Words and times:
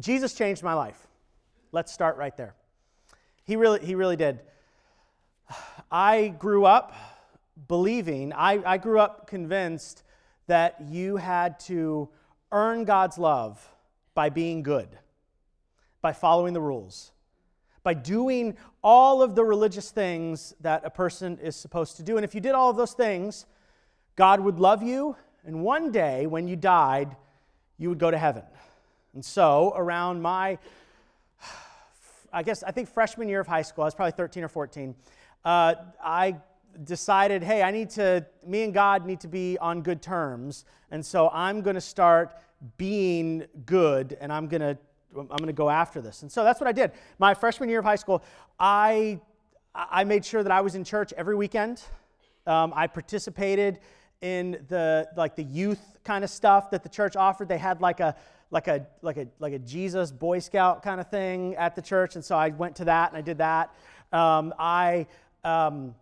Jesus 0.00 0.34
changed 0.34 0.62
my 0.62 0.74
life. 0.74 1.06
Let's 1.72 1.92
start 1.92 2.16
right 2.16 2.36
there. 2.36 2.54
He 3.44 3.56
really, 3.56 3.84
he 3.84 3.94
really 3.94 4.16
did. 4.16 4.40
I 5.90 6.28
grew 6.28 6.64
up 6.64 6.94
believing, 7.68 8.32
I, 8.32 8.62
I 8.64 8.78
grew 8.78 8.98
up 8.98 9.26
convinced 9.26 10.02
that 10.46 10.76
you 10.88 11.16
had 11.16 11.58
to 11.60 12.08
earn 12.52 12.84
God's 12.84 13.18
love 13.18 13.66
by 14.14 14.30
being 14.30 14.62
good, 14.62 14.88
by 16.00 16.12
following 16.12 16.54
the 16.54 16.60
rules, 16.60 17.12
by 17.82 17.94
doing 17.94 18.56
all 18.82 19.22
of 19.22 19.34
the 19.34 19.44
religious 19.44 19.90
things 19.90 20.54
that 20.60 20.84
a 20.84 20.90
person 20.90 21.38
is 21.42 21.56
supposed 21.56 21.96
to 21.96 22.02
do. 22.02 22.16
And 22.16 22.24
if 22.24 22.34
you 22.34 22.40
did 22.40 22.52
all 22.52 22.70
of 22.70 22.76
those 22.76 22.92
things, 22.92 23.46
God 24.16 24.40
would 24.40 24.58
love 24.58 24.82
you, 24.82 25.16
and 25.44 25.62
one 25.62 25.92
day 25.92 26.26
when 26.26 26.48
you 26.48 26.56
died, 26.56 27.16
you 27.78 27.88
would 27.88 27.98
go 27.98 28.10
to 28.10 28.18
heaven. 28.18 28.42
And 29.16 29.24
so, 29.24 29.72
around 29.74 30.20
my, 30.20 30.58
I 32.30 32.42
guess, 32.42 32.62
I 32.62 32.70
think 32.70 32.86
freshman 32.86 33.30
year 33.30 33.40
of 33.40 33.46
high 33.46 33.62
school, 33.62 33.84
I 33.84 33.86
was 33.86 33.94
probably 33.94 34.12
13 34.12 34.44
or 34.44 34.48
14, 34.48 34.94
uh, 35.42 35.74
I 36.04 36.36
decided, 36.84 37.42
hey, 37.42 37.62
I 37.62 37.70
need 37.70 37.88
to, 37.92 38.26
me 38.46 38.64
and 38.64 38.74
God 38.74 39.06
need 39.06 39.20
to 39.20 39.28
be 39.28 39.56
on 39.56 39.80
good 39.80 40.02
terms. 40.02 40.66
And 40.90 41.04
so 41.04 41.30
I'm 41.30 41.62
going 41.62 41.76
to 41.76 41.80
start 41.80 42.36
being 42.76 43.46
good 43.64 44.18
and 44.20 44.30
I'm 44.30 44.48
going 44.48 44.60
to 44.60 44.76
I'm 45.18 45.28
going 45.28 45.46
to 45.46 45.54
go 45.54 45.70
after 45.70 46.02
this. 46.02 46.20
And 46.20 46.30
so 46.30 46.44
that's 46.44 46.60
what 46.60 46.68
I 46.68 46.72
did. 46.72 46.92
My 47.18 47.32
freshman 47.32 47.70
year 47.70 47.78
of 47.78 47.86
high 47.86 47.96
school, 47.96 48.22
I, 48.60 49.18
I 49.74 50.04
made 50.04 50.26
sure 50.26 50.42
that 50.42 50.52
I 50.52 50.60
was 50.60 50.74
in 50.74 50.84
church 50.84 51.14
every 51.16 51.34
weekend. 51.34 51.80
Um, 52.46 52.70
I 52.76 52.86
participated 52.86 53.78
in 54.20 54.64
the 54.68 55.08
like 55.16 55.36
the 55.36 55.44
youth 55.44 55.80
kind 56.04 56.24
of 56.24 56.30
stuff 56.30 56.70
that 56.70 56.82
the 56.82 56.88
church 56.88 57.16
offered. 57.16 57.48
They 57.48 57.58
had 57.58 57.80
like 57.80 58.00
a 58.00 58.14
like 58.50 58.68
a 58.68 58.86
like 59.02 59.16
a 59.16 59.26
like 59.38 59.52
a 59.52 59.58
Jesus 59.58 60.10
Boy 60.10 60.38
Scout 60.38 60.82
kind 60.82 61.00
of 61.00 61.10
thing 61.10 61.54
at 61.56 61.74
the 61.74 61.82
church, 61.82 62.14
and 62.14 62.24
so 62.24 62.36
I 62.36 62.48
went 62.48 62.76
to 62.76 62.84
that 62.86 63.10
and 63.10 63.18
I 63.18 63.22
did 63.22 63.38
that. 63.38 63.74
Um, 64.12 64.54
I 64.58 65.06
um, 65.44 65.94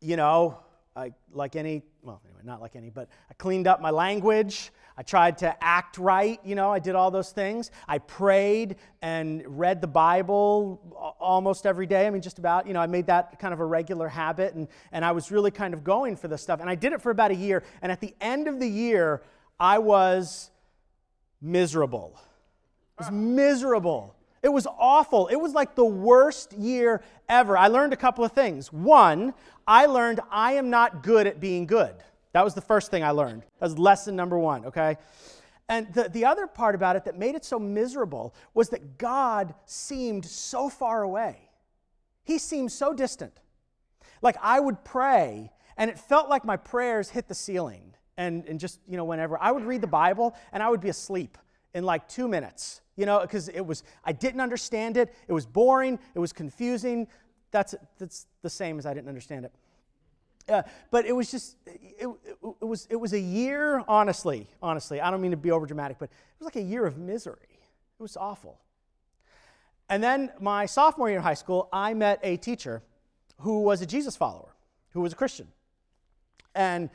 you 0.00 0.16
know, 0.16 0.58
I, 0.96 1.12
like 1.32 1.56
any, 1.56 1.82
well, 2.02 2.20
anyway, 2.24 2.40
not 2.44 2.60
like 2.60 2.76
any, 2.76 2.90
but 2.90 3.08
I 3.30 3.34
cleaned 3.34 3.66
up 3.66 3.80
my 3.80 3.90
language. 3.90 4.70
I 4.96 5.02
tried 5.02 5.38
to 5.38 5.56
act 5.64 5.96
right, 5.96 6.38
you 6.44 6.54
know, 6.54 6.70
I 6.70 6.78
did 6.78 6.94
all 6.94 7.10
those 7.10 7.32
things. 7.32 7.70
I 7.88 7.98
prayed 7.98 8.76
and 9.00 9.42
read 9.46 9.80
the 9.80 9.86
Bible 9.86 11.14
almost 11.18 11.64
every 11.64 11.86
day. 11.86 12.06
I 12.06 12.10
mean, 12.10 12.20
just 12.20 12.38
about, 12.38 12.66
you 12.66 12.74
know, 12.74 12.80
I 12.80 12.86
made 12.86 13.06
that 13.06 13.38
kind 13.38 13.54
of 13.54 13.60
a 13.60 13.64
regular 13.64 14.08
habit 14.08 14.54
and, 14.54 14.68
and 14.92 15.04
I 15.04 15.12
was 15.12 15.30
really 15.30 15.50
kind 15.50 15.72
of 15.72 15.84
going 15.84 16.16
for 16.16 16.28
this 16.28 16.42
stuff. 16.42 16.60
And 16.60 16.68
I 16.68 16.74
did 16.74 16.92
it 16.92 17.00
for 17.00 17.10
about 17.10 17.30
a 17.30 17.36
year. 17.36 17.62
And 17.80 17.90
at 17.90 18.00
the 18.00 18.14
end 18.20 18.46
of 18.46 18.60
the 18.60 18.68
year, 18.68 19.22
I 19.58 19.78
was 19.78 20.49
miserable. 21.40 22.18
It 22.98 23.04
was 23.04 23.10
miserable. 23.10 24.14
It 24.42 24.48
was 24.48 24.66
awful. 24.66 25.26
It 25.28 25.36
was 25.36 25.52
like 25.52 25.74
the 25.74 25.84
worst 25.84 26.52
year 26.54 27.02
ever. 27.28 27.56
I 27.56 27.68
learned 27.68 27.92
a 27.92 27.96
couple 27.96 28.24
of 28.24 28.32
things. 28.32 28.72
One, 28.72 29.34
I 29.66 29.86
learned 29.86 30.20
I 30.30 30.52
am 30.52 30.70
not 30.70 31.02
good 31.02 31.26
at 31.26 31.40
being 31.40 31.66
good. 31.66 31.94
That 32.32 32.44
was 32.44 32.54
the 32.54 32.60
first 32.60 32.90
thing 32.90 33.04
I 33.04 33.10
learned. 33.10 33.42
That 33.58 33.66
was 33.66 33.78
lesson 33.78 34.16
number 34.16 34.38
one, 34.38 34.66
okay? 34.66 34.96
And 35.68 35.92
the, 35.94 36.08
the 36.08 36.24
other 36.24 36.46
part 36.46 36.74
about 36.74 36.96
it 36.96 37.04
that 37.04 37.18
made 37.18 37.34
it 37.34 37.44
so 37.44 37.58
miserable 37.58 38.34
was 38.54 38.70
that 38.70 38.98
God 38.98 39.54
seemed 39.66 40.24
so 40.24 40.68
far 40.68 41.02
away. 41.02 41.48
He 42.24 42.38
seemed 42.38 42.72
so 42.72 42.92
distant. 42.92 43.32
Like 44.22 44.36
I 44.42 44.60
would 44.60 44.84
pray, 44.84 45.52
and 45.76 45.90
it 45.90 45.98
felt 45.98 46.28
like 46.28 46.44
my 46.44 46.56
prayers 46.56 47.10
hit 47.10 47.28
the 47.28 47.34
ceiling. 47.34 47.89
And, 48.20 48.44
and 48.46 48.60
just, 48.60 48.80
you 48.86 48.96
know, 48.96 49.04
whenever 49.04 49.40
I 49.40 49.50
would 49.50 49.64
read 49.64 49.80
the 49.80 49.86
Bible 49.86 50.34
and 50.52 50.62
I 50.62 50.68
would 50.68 50.80
be 50.80 50.90
asleep 50.90 51.38
in 51.72 51.84
like 51.84 52.08
two 52.08 52.28
minutes 52.28 52.82
you 53.00 53.06
know, 53.06 53.20
because 53.20 53.48
it 53.48 53.64
was, 53.64 53.82
I 54.04 54.12
didn't 54.12 54.42
understand 54.42 54.98
it. 54.98 55.14
It 55.26 55.32
was 55.32 55.46
boring. 55.46 55.98
It 56.14 56.18
was 56.18 56.34
confusing. 56.34 57.08
That's, 57.50 57.74
that's 57.98 58.26
the 58.42 58.50
same 58.50 58.78
as 58.78 58.84
I 58.84 58.92
didn't 58.92 59.08
understand 59.08 59.46
it. 59.46 59.52
Uh, 60.46 60.62
but 60.90 61.06
it 61.06 61.16
was 61.16 61.30
just, 61.30 61.56
it, 61.66 61.80
it, 61.98 62.08
it, 62.60 62.64
was, 62.64 62.86
it 62.90 62.96
was 62.96 63.14
a 63.14 63.18
year, 63.18 63.82
honestly, 63.88 64.46
honestly, 64.62 65.00
I 65.00 65.10
don't 65.10 65.22
mean 65.22 65.30
to 65.30 65.38
be 65.38 65.48
overdramatic, 65.48 65.96
but 65.98 66.10
it 66.10 66.40
was 66.40 66.44
like 66.44 66.56
a 66.56 66.62
year 66.62 66.84
of 66.84 66.98
misery. 66.98 67.48
It 67.48 68.02
was 68.02 68.18
awful. 68.18 68.60
And 69.88 70.02
then 70.02 70.30
my 70.38 70.66
sophomore 70.66 71.08
year 71.08 71.16
in 71.16 71.22
high 71.22 71.32
school, 71.32 71.70
I 71.72 71.94
met 71.94 72.20
a 72.22 72.36
teacher 72.36 72.82
who 73.38 73.62
was 73.62 73.80
a 73.80 73.86
Jesus 73.86 74.14
follower, 74.14 74.54
who 74.90 75.00
was 75.00 75.14
a 75.14 75.16
Christian. 75.16 75.48
And 76.54 76.90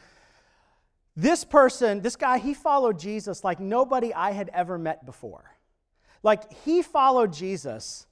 this 1.16 1.44
person, 1.44 2.02
this 2.02 2.16
guy, 2.16 2.38
he 2.38 2.54
followed 2.54 3.00
Jesus 3.00 3.44
like 3.44 3.60
nobody 3.60 4.14
I 4.14 4.32
had 4.32 4.50
ever 4.54 4.78
met 4.78 5.06
before. 5.06 5.56
Like 6.24 6.52
he 6.66 6.82
followed 6.82 7.32
Jesus. 7.32 8.08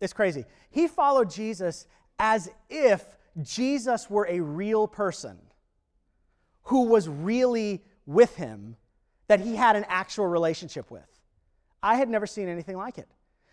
It's 0.00 0.12
crazy. 0.12 0.44
He 0.70 0.86
followed 0.86 1.30
Jesus 1.30 1.86
as 2.18 2.48
if 2.70 3.04
Jesus 3.40 4.08
were 4.08 4.26
a 4.28 4.40
real 4.40 4.86
person 4.86 5.38
who 6.64 6.84
was 6.84 7.08
really 7.08 7.82
with 8.06 8.36
him, 8.36 8.76
that 9.28 9.40
he 9.40 9.56
had 9.56 9.74
an 9.76 9.84
actual 9.88 10.26
relationship 10.26 10.90
with. 10.90 11.08
I 11.82 11.96
had 11.96 12.08
never 12.08 12.26
seen 12.26 12.48
anything 12.48 12.76
like 12.76 12.98
it. 12.98 13.08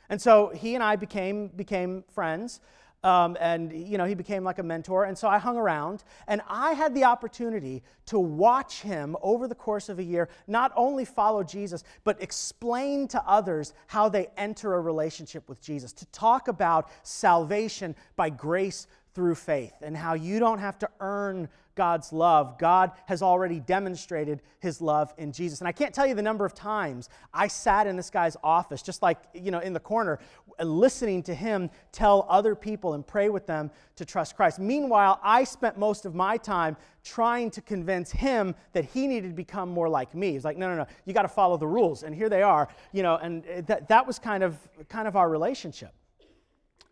And 0.10 0.22
so 0.22 0.50
he 0.50 0.76
and 0.76 0.84
I 0.84 0.96
became, 0.96 1.48
became 1.48 2.04
friends. 2.12 2.60
Um, 3.02 3.38
and 3.40 3.72
you 3.72 3.98
know 3.98 4.04
he 4.04 4.14
became 4.14 4.44
like 4.44 4.60
a 4.60 4.64
mentor 4.64 5.06
and 5.06 5.18
so 5.18 5.30
i 5.30 5.38
hung 5.38 5.56
around 5.56 6.04
and 6.28 6.42
i 6.50 6.74
had 6.74 6.94
the 6.94 7.06
opportunity 7.06 7.82
to 8.08 8.20
watch 8.20 8.82
him 8.82 9.16
over 9.22 9.48
the 9.48 9.56
course 9.56 9.88
of 9.88 10.00
a 10.00 10.04
year 10.04 10.28
not 10.48 10.74
only 10.76 11.06
follow 11.06 11.42
jesus 11.42 11.86
but 12.04 12.22
explain 12.22 13.08
to 13.08 13.24
others 13.26 13.74
how 13.88 14.10
they 14.10 14.28
enter 14.36 14.74
a 14.74 14.82
relationship 14.82 15.48
with 15.48 15.62
jesus 15.62 15.94
to 15.94 16.06
talk 16.08 16.50
about 16.50 16.90
salvation 17.04 17.96
by 18.18 18.30
grace 18.30 18.86
through 19.14 19.36
faith 19.36 19.76
and 19.82 19.96
how 19.96 20.14
you 20.14 20.40
don't 20.40 20.60
have 20.60 20.78
to 20.80 20.90
earn 21.00 21.48
God's 21.80 22.12
love. 22.12 22.58
God 22.58 22.92
has 23.06 23.22
already 23.22 23.62
demonstrated 23.62 24.42
his 24.60 24.82
love 24.82 25.14
in 25.18 25.32
Jesus. 25.32 25.60
And 25.60 25.68
I 25.68 25.72
can't 25.72 25.96
tell 25.96 26.06
you 26.06 26.14
the 26.14 26.22
number 26.22 26.46
of 26.46 26.54
times 26.54 27.08
I 27.34 27.48
sat 27.48 27.88
in 27.88 27.96
this 27.96 28.10
guy's 28.10 28.36
office, 28.44 28.82
just 28.82 29.02
like, 29.02 29.18
you 29.34 29.50
know, 29.50 29.60
in 29.60 29.72
the 29.72 29.80
corner, 29.80 30.20
listening 30.64 31.24
to 31.24 31.34
him 31.34 31.70
tell 31.92 32.26
other 32.30 32.56
people 32.56 32.94
and 32.94 33.06
pray 33.06 33.30
with 33.30 33.46
them 33.46 33.72
to 33.96 34.06
trust 34.06 34.36
Christ. 34.36 34.60
Meanwhile, 34.60 35.20
I 35.24 35.44
spent 35.44 35.78
most 35.78 36.06
of 36.06 36.16
my 36.16 36.38
time 36.38 36.76
trying 37.04 37.50
to 37.52 37.62
convince 37.62 38.12
him 38.12 38.56
that 38.74 38.86
he 38.86 39.08
needed 39.08 39.30
to 39.30 39.36
become 39.36 39.70
more 39.70 39.90
like 39.90 40.14
me. 40.14 40.34
He's 40.34 40.46
like, 40.46 40.58
no, 40.58 40.70
no, 40.70 40.76
no, 40.76 40.88
you 41.06 41.14
got 41.14 41.24
to 41.24 41.28
follow 41.28 41.58
the 41.58 41.68
rules. 41.68 42.04
And 42.04 42.14
here 42.14 42.30
they 42.30 42.42
are, 42.42 42.68
you 42.92 43.04
know, 43.04 43.18
and 43.18 43.44
that, 43.68 43.88
that 43.88 44.06
was 44.06 44.20
kind 44.20 44.44
of, 44.44 44.58
kind 44.88 45.08
of 45.08 45.16
our 45.16 45.30
relationship. 45.30 45.94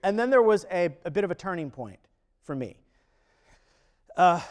And 0.03 0.17
then 0.17 0.29
there 0.29 0.41
was 0.41 0.65
a, 0.71 0.89
a 1.05 1.11
bit 1.11 1.23
of 1.23 1.31
a 1.31 1.35
turning 1.35 1.71
point 1.71 1.99
for 2.43 2.55
me. 2.55 2.77
Uh, 4.15 4.41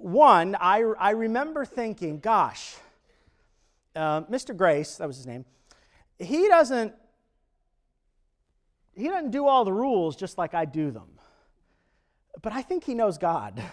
one, 0.00 0.56
I, 0.60 0.82
I 0.98 1.10
remember 1.10 1.64
thinking, 1.64 2.20
gosh, 2.20 2.76
uh, 3.96 4.22
Mr. 4.22 4.56
Grace, 4.56 4.96
that 4.96 5.06
was 5.06 5.16
his 5.16 5.26
name, 5.26 5.44
he 6.18 6.48
doesn't 6.48 6.94
he 8.98 9.08
doesn't 9.08 9.30
do 9.30 9.46
all 9.46 9.64
the 9.64 9.72
rules 9.72 10.16
just 10.16 10.38
like 10.38 10.54
I 10.54 10.64
do 10.64 10.90
them. 10.90 11.08
But 12.42 12.52
I 12.52 12.62
think 12.62 12.84
he 12.84 12.94
knows 12.94 13.18
God. 13.18 13.62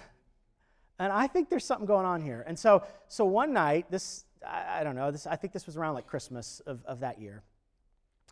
And 0.98 1.12
I 1.12 1.28
think 1.28 1.50
there's 1.50 1.66
something 1.66 1.86
going 1.86 2.06
on 2.06 2.22
here. 2.22 2.44
And 2.48 2.58
so, 2.58 2.84
so 3.10 3.26
one 3.26 3.52
night, 3.52 3.92
this, 3.92 4.24
I, 4.48 4.84
don't 4.84 4.96
know, 4.96 5.12
this, 5.12 5.28
I 5.28 5.36
think 5.36 5.52
this 5.52 5.66
was 5.66 5.76
around 5.76 5.96
like 5.96 6.08
Christmas 6.08 6.62
of, 6.66 6.86
of 6.86 7.02
that 7.02 7.20
year. 7.20 7.44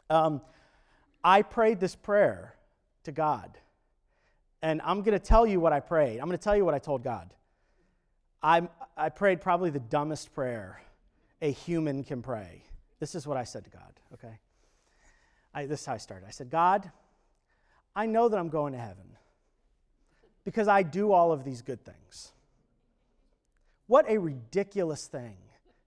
Um, 0.10 0.42
I 1.24 1.42
prayed 1.42 1.82
this 1.82 1.94
prayer 1.94 2.56
to 3.04 3.12
God. 3.12 3.58
And 4.62 4.82
I'm 4.82 5.02
going 5.02 5.12
to 5.12 5.20
tell 5.20 5.46
you 5.46 5.60
what 5.60 5.74
I 5.74 5.82
prayed. 5.82 6.20
I'm 6.20 6.28
going 6.28 6.38
to 6.38 6.44
tell 6.44 6.56
you 6.56 6.64
what 6.64 6.74
I 6.74 6.80
told 6.80 7.04
God. 7.04 7.34
I, 8.42 8.70
I 8.96 9.10
prayed 9.10 9.42
probably 9.42 9.70
the 9.70 9.80
dumbest 9.80 10.34
prayer 10.34 10.82
a 11.42 11.52
human 11.52 12.06
can 12.06 12.22
pray. 12.22 12.64
This 13.00 13.14
is 13.14 13.28
what 13.28 13.36
I 13.36 13.44
said 13.44 13.66
to 13.66 13.70
God, 13.70 14.00
okay? 14.14 14.40
I, 15.54 15.66
this 15.66 15.82
is 15.82 15.86
how 15.86 15.94
I 15.94 15.98
started. 15.98 16.28
I 16.28 16.32
said, 16.32 16.50
God, 16.50 16.92
I 17.96 18.06
know 18.06 18.30
that 18.30 18.38
I'm 18.38 18.50
going 18.50 18.74
to 18.74 18.80
heaven 18.80 19.18
because 20.44 20.68
I 20.68 20.84
do 20.84 21.12
all 21.12 21.32
of 21.32 21.44
these 21.44 21.62
good 21.62 21.84
things. 21.86 22.32
What 23.88 24.10
a 24.10 24.18
ridiculous 24.18 25.08
thing 25.08 25.36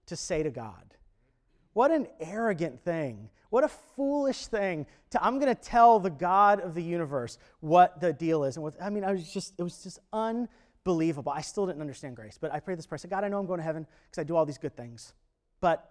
to 0.05 0.15
say 0.15 0.43
to 0.43 0.49
God. 0.49 0.95
What 1.73 1.91
an 1.91 2.07
arrogant 2.19 2.83
thing. 2.83 3.29
What 3.49 3.63
a 3.63 3.67
foolish 3.67 4.47
thing 4.47 4.85
to 5.11 5.23
I'm 5.23 5.39
going 5.39 5.53
to 5.53 5.61
tell 5.61 5.99
the 5.99 6.09
God 6.09 6.59
of 6.59 6.73
the 6.73 6.83
universe 6.83 7.37
what 7.59 8.01
the 8.01 8.11
deal 8.13 8.43
is 8.43 8.57
and 8.57 8.63
what 8.63 8.75
I 8.81 8.89
mean 8.89 9.03
I 9.03 9.11
was 9.11 9.31
just 9.31 9.53
it 9.57 9.63
was 9.63 9.83
just 9.83 9.99
unbelievable. 10.11 11.31
I 11.31 11.41
still 11.41 11.65
didn't 11.65 11.81
understand 11.81 12.15
grace, 12.15 12.37
but 12.39 12.51
I 12.53 12.59
prayed 12.59 12.77
this 12.77 12.85
prayer. 12.85 12.97
I 12.97 13.01
said, 13.01 13.09
God, 13.09 13.23
I 13.23 13.29
know 13.29 13.39
I'm 13.39 13.45
going 13.45 13.59
to 13.59 13.63
heaven 13.63 13.85
because 14.09 14.21
I 14.21 14.23
do 14.23 14.35
all 14.35 14.45
these 14.45 14.57
good 14.57 14.75
things. 14.75 15.13
But, 15.59 15.89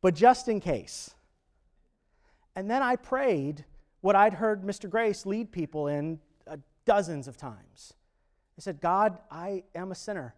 but 0.00 0.14
just 0.14 0.48
in 0.48 0.60
case. 0.60 1.10
And 2.56 2.70
then 2.70 2.82
I 2.82 2.96
prayed 2.96 3.64
what 4.00 4.16
I'd 4.16 4.34
heard 4.34 4.62
Mr. 4.62 4.88
Grace 4.88 5.26
lead 5.26 5.52
people 5.52 5.88
in 5.88 6.18
uh, 6.46 6.56
dozens 6.84 7.28
of 7.28 7.36
times. 7.36 7.94
I 8.58 8.62
said, 8.62 8.80
God, 8.80 9.18
I 9.30 9.64
am 9.74 9.92
a 9.92 9.94
sinner 9.94 10.34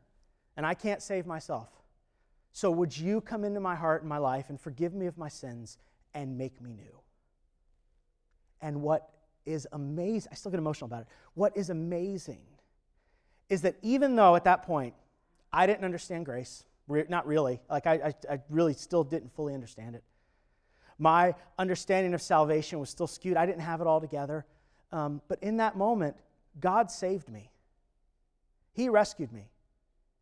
and 0.56 0.66
I 0.66 0.74
can't 0.74 1.02
save 1.02 1.26
myself. 1.26 1.68
So 2.52 2.70
would 2.70 2.96
you 2.96 3.20
come 3.20 3.44
into 3.44 3.60
my 3.60 3.74
heart 3.74 4.02
and 4.02 4.08
my 4.08 4.18
life 4.18 4.50
and 4.50 4.60
forgive 4.60 4.94
me 4.94 5.06
of 5.06 5.16
my 5.16 5.28
sins 5.28 5.78
and 6.14 6.36
make 6.36 6.60
me 6.60 6.72
new? 6.72 7.00
And 8.60 8.82
what 8.82 9.08
is 9.44 9.66
amazing, 9.72 10.28
I 10.30 10.34
still 10.34 10.50
get 10.50 10.58
emotional 10.58 10.86
about 10.86 11.02
it. 11.02 11.08
What 11.34 11.56
is 11.56 11.70
amazing 11.70 12.42
is 13.48 13.62
that 13.62 13.76
even 13.82 14.14
though 14.14 14.36
at 14.36 14.44
that 14.44 14.62
point 14.62 14.94
I 15.52 15.66
didn't 15.66 15.84
understand 15.84 16.26
grace, 16.26 16.64
not 16.88 17.26
really, 17.26 17.60
like 17.70 17.86
I, 17.86 17.94
I, 17.94 18.14
I 18.34 18.40
really 18.50 18.74
still 18.74 19.02
didn't 19.02 19.34
fully 19.34 19.54
understand 19.54 19.94
it. 19.94 20.04
My 21.02 21.34
understanding 21.58 22.14
of 22.14 22.22
salvation 22.22 22.78
was 22.78 22.88
still 22.88 23.08
skewed. 23.08 23.36
I 23.36 23.44
didn't 23.44 23.62
have 23.62 23.80
it 23.80 23.88
all 23.88 24.00
together. 24.00 24.46
Um, 24.92 25.20
but 25.26 25.42
in 25.42 25.56
that 25.56 25.76
moment, 25.76 26.14
God 26.60 26.92
saved 26.92 27.28
me. 27.28 27.50
He 28.72 28.88
rescued 28.88 29.32
me. 29.32 29.48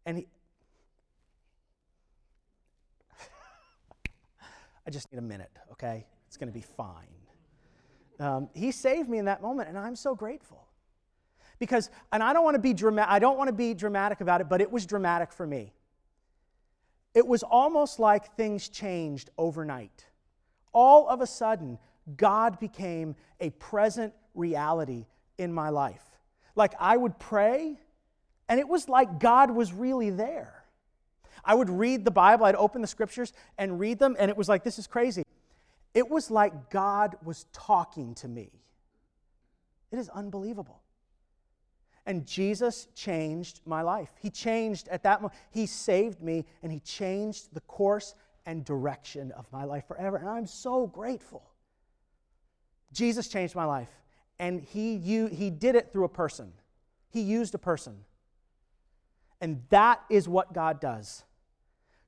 And 0.07 0.17
He. 0.17 0.27
I 4.87 4.91
just 4.91 5.13
need 5.13 5.19
a 5.19 5.23
minute, 5.23 5.51
okay? 5.73 6.07
It's 6.29 6.39
going 6.39 6.49
to 6.49 6.55
be 6.55 6.65
fine. 6.65 7.05
Um, 8.19 8.49
he 8.55 8.73
saved 8.73 9.07
me 9.07 9.19
in 9.19 9.27
that 9.27 9.43
moment, 9.43 9.69
and 9.69 9.79
I'm 9.79 9.97
so 9.97 10.15
grateful. 10.15 10.67
Because, 11.59 11.91
and 12.11 12.23
I 12.23 12.33
don't 12.33 12.45
want 12.45 12.55
to 12.55 12.61
be 12.61 12.73
dramatic, 12.73 13.13
I 13.13 13.19
don't 13.19 13.37
want 13.37 13.49
to 13.49 13.55
be 13.55 13.75
dramatic 13.75 14.23
about 14.23 14.41
it, 14.41 14.49
but 14.49 14.63
it 14.63 14.73
was 14.73 14.87
dramatic 14.87 15.31
for 15.31 15.47
me. 15.47 15.75
It 17.13 17.27
was 17.27 17.43
almost 17.43 17.99
like 17.99 18.35
things 18.35 18.71
changed 18.71 19.29
overnight. 19.37 20.07
All 20.73 21.09
of 21.09 21.21
a 21.21 21.27
sudden, 21.27 21.79
God 22.17 22.59
became 22.59 23.17
a 23.41 23.51
present 23.51 24.15
reality 24.35 25.07
in 25.39 25.53
my 25.53 25.69
life. 25.71 26.05
Like 26.55 26.75
I 26.79 26.97
would 26.97 27.19
pray, 27.19 27.79
and 28.49 28.61
it 28.61 28.69
was 28.69 28.89
like 28.89 29.19
God 29.19 29.51
was 29.51 29.73
really 29.73 30.11
there. 30.11 30.65
I 31.45 31.55
would 31.55 31.71
read 31.71 32.05
the 32.05 32.11
Bible, 32.11 32.45
I'd 32.45 32.55
open 32.55 32.83
the 32.83 32.87
scriptures 32.87 33.33
and 33.57 33.81
read 33.81 33.99
them, 33.99 34.17
and 34.19 34.31
it 34.31 34.37
was 34.37 34.49
like, 34.49 34.63
this 34.63 34.79
is 34.79 34.87
crazy. 34.87 35.25
It 35.95 36.09
was 36.09 36.31
like 36.31 36.71
God 36.71 37.17
was 37.25 37.47
talking 37.53 38.15
to 38.17 38.29
me. 38.29 38.51
It 39.91 39.99
is 39.99 40.09
unbelievable. 40.11 40.83
And 42.07 42.27
Jesus 42.27 42.89
changed 42.95 43.61
my 43.67 43.83
life. 43.83 44.11
He 44.21 44.31
changed 44.31 44.89
at 44.89 45.03
that 45.03 45.21
moment. 45.21 45.39
He 45.51 45.67
saved 45.67 46.23
me 46.23 46.45
and 46.63 46.73
He 46.73 46.81
changed 46.81 47.49
the 47.53 47.61
course 47.63 48.15
and 48.51 48.65
direction 48.65 49.31
of 49.33 49.47
my 49.53 49.63
life 49.63 49.87
forever. 49.87 50.17
And 50.17 50.29
I'm 50.29 50.47
so 50.47 50.89
grateful. 50.89 51.49
Jesus 52.93 53.29
changed 53.29 53.55
my 53.55 53.65
life. 53.65 53.91
And 54.41 54.61
he, 54.61 54.95
you, 54.97 55.29
he 55.29 55.51
did 55.51 55.77
it 55.77 55.93
through 55.93 56.05
a 56.05 56.09
person, 56.09 56.53
He 57.11 57.21
used 57.21 57.55
a 57.55 57.59
person. 57.59 58.05
And 59.41 59.63
that 59.71 60.03
is 60.11 60.29
what 60.29 60.53
God 60.53 60.81
does. 60.81 61.25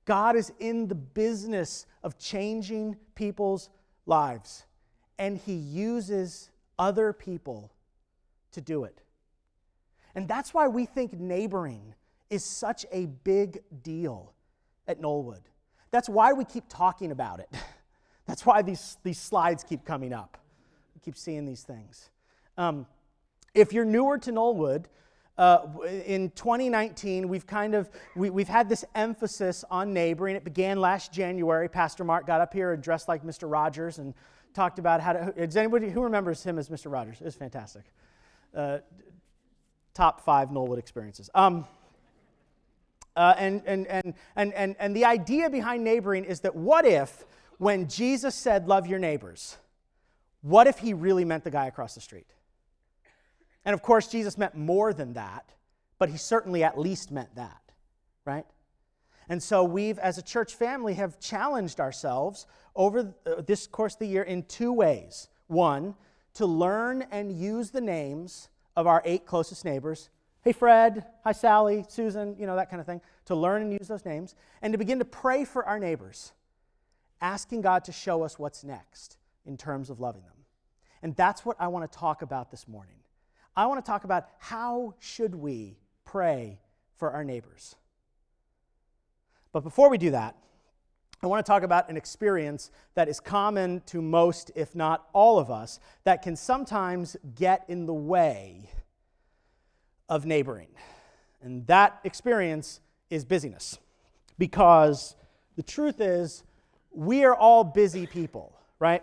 God 0.04 0.34
is 0.34 0.52
in 0.58 0.88
the 0.88 0.94
business 0.96 1.86
of 2.02 2.18
changing 2.18 2.96
people's 3.14 3.70
lives, 4.04 4.66
and 5.18 5.38
He 5.38 5.54
uses 5.54 6.50
other 6.76 7.12
people 7.12 7.72
to 8.50 8.60
do 8.60 8.82
it. 8.82 9.00
And 10.16 10.26
that's 10.26 10.52
why 10.52 10.66
we 10.66 10.86
think 10.86 11.12
neighboring 11.12 11.94
is 12.30 12.44
such 12.44 12.84
a 12.90 13.06
big 13.06 13.62
deal 13.82 14.34
at 14.88 15.00
Knollwood. 15.00 15.42
That's 15.92 16.08
why 16.08 16.32
we 16.32 16.44
keep 16.44 16.64
talking 16.68 17.12
about 17.12 17.38
it. 17.38 17.48
That's 18.26 18.44
why 18.44 18.62
these, 18.62 18.96
these 19.04 19.18
slides 19.18 19.62
keep 19.62 19.84
coming 19.84 20.12
up. 20.12 20.38
We 20.94 21.00
keep 21.04 21.16
seeing 21.16 21.44
these 21.44 21.62
things. 21.62 22.10
Um, 22.58 22.86
if 23.54 23.72
you're 23.72 23.84
newer 23.84 24.18
to 24.18 24.32
Knollwood, 24.32 24.86
uh, 25.38 25.66
in 26.06 26.30
2019, 26.30 27.28
we've 27.28 27.46
kind 27.46 27.74
of 27.74 27.90
we, 28.14 28.28
we've 28.30 28.48
had 28.48 28.68
this 28.68 28.84
emphasis 28.94 29.64
on 29.70 29.92
neighboring. 29.92 30.36
It 30.36 30.44
began 30.44 30.78
last 30.78 31.12
January. 31.12 31.68
Pastor 31.68 32.04
Mark 32.04 32.26
got 32.26 32.40
up 32.40 32.52
here 32.52 32.72
and 32.72 32.82
dressed 32.82 33.08
like 33.08 33.24
Mr. 33.24 33.50
Rogers 33.50 33.98
and 33.98 34.12
talked 34.52 34.78
about 34.78 35.00
how 35.00 35.14
to. 35.14 35.42
Is 35.42 35.56
anybody 35.56 35.90
who 35.90 36.02
remembers 36.02 36.44
him 36.44 36.58
as 36.58 36.68
Mr. 36.68 36.92
Rogers? 36.92 37.16
It 37.20 37.24
was 37.24 37.34
fantastic. 37.34 37.84
Uh, 38.54 38.78
top 39.94 40.20
five 40.22 40.50
Knollwood 40.50 40.78
experiences. 40.78 41.30
Um, 41.34 41.66
and, 43.16 43.62
and, 43.66 43.86
and, 43.86 44.14
and, 44.36 44.76
and, 44.78 44.96
the 44.96 45.04
idea 45.04 45.50
behind 45.50 45.84
neighboring 45.84 46.24
is 46.24 46.40
that 46.40 46.56
what 46.56 46.84
if, 46.86 47.24
when 47.58 47.88
Jesus 47.88 48.34
said, 48.34 48.66
Love 48.66 48.86
your 48.86 48.98
neighbors, 48.98 49.58
what 50.40 50.66
if 50.66 50.78
he 50.78 50.94
really 50.94 51.24
meant 51.24 51.44
the 51.44 51.50
guy 51.50 51.66
across 51.66 51.94
the 51.94 52.00
street? 52.00 52.26
And 53.64 53.74
of 53.74 53.82
course, 53.82 54.08
Jesus 54.08 54.38
meant 54.38 54.54
more 54.54 54.92
than 54.92 55.12
that, 55.12 55.50
but 55.98 56.08
he 56.08 56.16
certainly 56.16 56.64
at 56.64 56.78
least 56.78 57.10
meant 57.10 57.34
that, 57.36 57.60
right? 58.24 58.46
And 59.28 59.42
so 59.42 59.62
we've, 59.62 59.98
as 59.98 60.18
a 60.18 60.22
church 60.22 60.54
family, 60.54 60.94
have 60.94 61.20
challenged 61.20 61.80
ourselves 61.80 62.46
over 62.74 63.14
uh, 63.24 63.42
this 63.42 63.66
course 63.66 63.94
of 63.94 64.00
the 64.00 64.06
year 64.06 64.22
in 64.22 64.42
two 64.44 64.72
ways. 64.72 65.28
One, 65.46 65.94
to 66.34 66.46
learn 66.46 67.02
and 67.10 67.30
use 67.30 67.70
the 67.70 67.80
names 67.80 68.48
of 68.74 68.86
our 68.86 69.02
eight 69.04 69.26
closest 69.26 69.64
neighbors. 69.64 70.10
Hey, 70.42 70.50
Fred. 70.50 71.06
Hi, 71.22 71.30
Sally, 71.30 71.84
Susan, 71.88 72.34
you 72.36 72.46
know, 72.46 72.56
that 72.56 72.68
kind 72.68 72.80
of 72.80 72.86
thing. 72.86 73.00
To 73.26 73.36
learn 73.36 73.62
and 73.62 73.72
use 73.72 73.86
those 73.86 74.04
names. 74.04 74.34
And 74.60 74.72
to 74.72 74.78
begin 74.78 74.98
to 74.98 75.04
pray 75.04 75.44
for 75.44 75.64
our 75.64 75.78
neighbors, 75.78 76.32
asking 77.20 77.60
God 77.60 77.84
to 77.84 77.92
show 77.92 78.24
us 78.24 78.40
what's 78.40 78.64
next 78.64 79.18
in 79.46 79.56
terms 79.56 79.88
of 79.88 80.00
loving 80.00 80.22
them. 80.22 80.32
And 81.00 81.14
that's 81.14 81.46
what 81.46 81.56
I 81.60 81.68
want 81.68 81.90
to 81.90 81.96
talk 81.98 82.22
about 82.22 82.50
this 82.50 82.66
morning. 82.66 82.96
I 83.56 83.66
want 83.66 83.84
to 83.84 83.88
talk 83.88 84.02
about 84.02 84.26
how 84.40 84.94
should 84.98 85.36
we 85.36 85.78
pray 86.04 86.58
for 86.96 87.12
our 87.12 87.22
neighbors. 87.22 87.76
But 89.52 89.62
before 89.62 89.90
we 89.90 89.98
do 89.98 90.10
that, 90.10 90.36
I 91.22 91.28
want 91.28 91.44
to 91.44 91.48
talk 91.48 91.62
about 91.62 91.88
an 91.88 91.96
experience 91.96 92.72
that 92.94 93.08
is 93.08 93.20
common 93.20 93.80
to 93.86 94.02
most, 94.02 94.50
if 94.56 94.74
not 94.74 95.06
all 95.12 95.38
of 95.38 95.52
us, 95.52 95.78
that 96.02 96.22
can 96.22 96.34
sometimes 96.34 97.16
get 97.36 97.64
in 97.68 97.86
the 97.86 97.94
way 97.94 98.70
of 100.12 100.26
neighboring. 100.26 100.68
And 101.40 101.66
that 101.68 101.98
experience 102.04 102.80
is 103.08 103.24
busyness. 103.24 103.78
Because 104.38 105.16
the 105.56 105.62
truth 105.62 106.02
is, 106.02 106.44
we 106.92 107.24
are 107.24 107.34
all 107.34 107.64
busy 107.64 108.06
people, 108.06 108.52
right? 108.78 109.02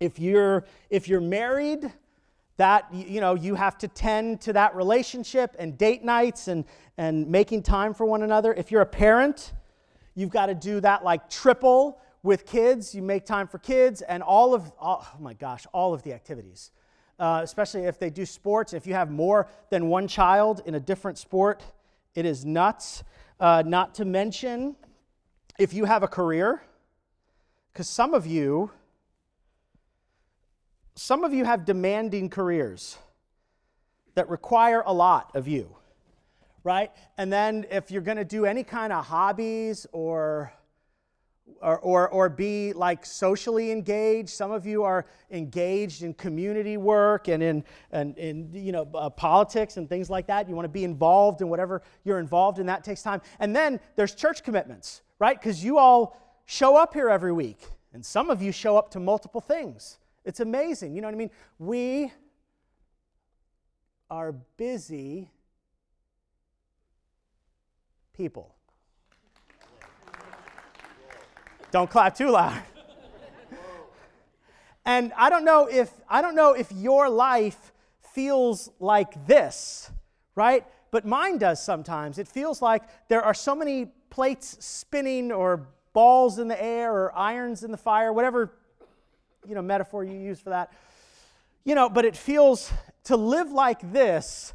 If 0.00 0.18
you're, 0.18 0.66
if 0.90 1.08
you're 1.08 1.22
married, 1.22 1.90
that 2.58 2.86
you 2.92 3.20
know 3.20 3.34
you 3.34 3.54
have 3.54 3.78
to 3.78 3.88
tend 3.88 4.40
to 4.42 4.52
that 4.52 4.76
relationship 4.76 5.56
and 5.58 5.76
date 5.76 6.04
nights 6.04 6.46
and, 6.46 6.64
and 6.98 7.26
making 7.26 7.62
time 7.62 7.92
for 7.92 8.06
one 8.06 8.22
another 8.22 8.54
if 8.54 8.70
you're 8.70 8.82
a 8.82 8.86
parent 8.86 9.54
you've 10.14 10.30
got 10.30 10.46
to 10.46 10.54
do 10.54 10.78
that 10.78 11.02
like 11.02 11.28
triple 11.28 11.98
with 12.22 12.46
kids 12.46 12.94
you 12.94 13.02
make 13.02 13.26
time 13.26 13.48
for 13.48 13.58
kids 13.58 14.02
and 14.02 14.22
all 14.22 14.54
of 14.54 14.70
oh 14.80 15.04
my 15.18 15.34
gosh 15.34 15.66
all 15.72 15.92
of 15.92 16.04
the 16.04 16.12
activities 16.12 16.70
uh, 17.18 17.40
especially 17.42 17.84
if 17.84 17.98
they 17.98 18.10
do 18.10 18.26
sports 18.26 18.72
if 18.72 18.86
you 18.86 18.94
have 18.94 19.10
more 19.10 19.48
than 19.70 19.88
one 19.88 20.08
child 20.08 20.62
in 20.66 20.74
a 20.74 20.80
different 20.80 21.18
sport 21.18 21.62
it 22.14 22.24
is 22.24 22.44
nuts 22.44 23.04
uh, 23.40 23.62
not 23.66 23.94
to 23.94 24.04
mention 24.04 24.76
if 25.58 25.72
you 25.72 25.84
have 25.84 26.02
a 26.02 26.08
career 26.08 26.62
because 27.72 27.88
some 27.88 28.14
of 28.14 28.26
you 28.26 28.70
some 30.96 31.24
of 31.24 31.34
you 31.34 31.44
have 31.44 31.64
demanding 31.64 32.28
careers 32.30 32.98
that 34.14 34.28
require 34.28 34.82
a 34.86 34.92
lot 34.92 35.34
of 35.34 35.48
you, 35.48 35.74
right? 36.62 36.92
And 37.18 37.32
then 37.32 37.66
if 37.70 37.90
you're 37.90 38.02
going 38.02 38.16
to 38.16 38.24
do 38.24 38.46
any 38.46 38.62
kind 38.62 38.92
of 38.92 39.04
hobbies 39.04 39.86
or 39.92 40.52
or, 41.64 41.78
or, 41.78 42.08
or 42.10 42.28
be 42.28 42.72
like 42.74 43.06
socially 43.06 43.72
engaged. 43.72 44.28
Some 44.28 44.52
of 44.52 44.66
you 44.66 44.84
are 44.84 45.06
engaged 45.30 46.02
in 46.02 46.12
community 46.14 46.76
work 46.76 47.28
and 47.28 47.42
in, 47.42 47.64
and 47.90 48.16
in 48.18 48.50
you 48.52 48.70
know, 48.70 48.86
uh, 48.94 49.08
politics 49.08 49.78
and 49.78 49.88
things 49.88 50.10
like 50.10 50.26
that. 50.26 50.48
You 50.48 50.54
want 50.54 50.66
to 50.66 50.72
be 50.72 50.84
involved 50.84 51.40
in 51.40 51.48
whatever 51.48 51.82
you're 52.04 52.18
involved 52.18 52.58
in. 52.58 52.66
That 52.66 52.84
takes 52.84 53.02
time. 53.02 53.22
And 53.40 53.56
then 53.56 53.80
there's 53.96 54.14
church 54.14 54.44
commitments, 54.44 55.02
right? 55.18 55.40
Because 55.40 55.64
you 55.64 55.78
all 55.78 56.20
show 56.44 56.76
up 56.76 56.92
here 56.92 57.08
every 57.08 57.32
week. 57.32 57.60
And 57.94 58.04
some 58.04 58.28
of 58.28 58.42
you 58.42 58.52
show 58.52 58.76
up 58.76 58.90
to 58.90 59.00
multiple 59.00 59.40
things. 59.40 59.98
It's 60.24 60.40
amazing. 60.40 60.94
You 60.94 61.00
know 61.00 61.08
what 61.08 61.14
I 61.14 61.18
mean? 61.18 61.30
We 61.58 62.12
are 64.10 64.32
busy 64.32 65.30
people. 68.12 68.53
Don't 71.74 71.90
clap 71.90 72.16
too 72.16 72.30
loud. 72.30 72.62
and 74.86 75.12
I 75.16 75.28
don't 75.28 75.44
know 75.44 75.66
if 75.66 75.90
I 76.08 76.22
don't 76.22 76.36
know 76.36 76.52
if 76.52 76.70
your 76.70 77.08
life 77.08 77.72
feels 78.12 78.70
like 78.78 79.26
this, 79.26 79.90
right? 80.36 80.64
But 80.92 81.04
mine 81.04 81.38
does 81.38 81.60
sometimes. 81.60 82.18
It 82.18 82.28
feels 82.28 82.62
like 82.62 82.84
there 83.08 83.22
are 83.22 83.34
so 83.34 83.56
many 83.56 83.86
plates 84.08 84.56
spinning 84.64 85.32
or 85.32 85.66
balls 85.92 86.38
in 86.38 86.46
the 86.46 86.62
air 86.62 86.92
or 86.92 87.12
irons 87.12 87.64
in 87.64 87.72
the 87.72 87.76
fire, 87.76 88.12
whatever 88.12 88.52
you 89.44 89.56
know, 89.56 89.62
metaphor 89.62 90.04
you 90.04 90.16
use 90.16 90.38
for 90.38 90.50
that. 90.50 90.72
You 91.64 91.74
know, 91.74 91.88
but 91.88 92.04
it 92.04 92.16
feels 92.16 92.70
to 93.06 93.16
live 93.16 93.50
like 93.50 93.92
this. 93.92 94.52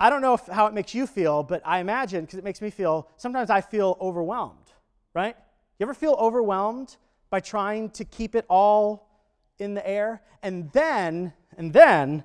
I 0.00 0.10
don't 0.10 0.22
know 0.22 0.34
if, 0.34 0.44
how 0.48 0.66
it 0.66 0.74
makes 0.74 0.92
you 0.92 1.06
feel, 1.06 1.44
but 1.44 1.62
I 1.64 1.78
imagine, 1.78 2.24
because 2.24 2.40
it 2.40 2.44
makes 2.44 2.60
me 2.60 2.70
feel, 2.70 3.06
sometimes 3.16 3.48
I 3.48 3.60
feel 3.60 3.96
overwhelmed. 4.00 4.72
right? 5.14 5.36
You 5.82 5.86
ever 5.86 5.94
feel 5.94 6.14
overwhelmed 6.16 6.96
by 7.28 7.40
trying 7.40 7.90
to 7.90 8.04
keep 8.04 8.36
it 8.36 8.44
all 8.48 9.08
in 9.58 9.74
the 9.74 9.84
air? 9.84 10.22
And 10.40 10.70
then, 10.70 11.32
and 11.58 11.72
then, 11.72 12.22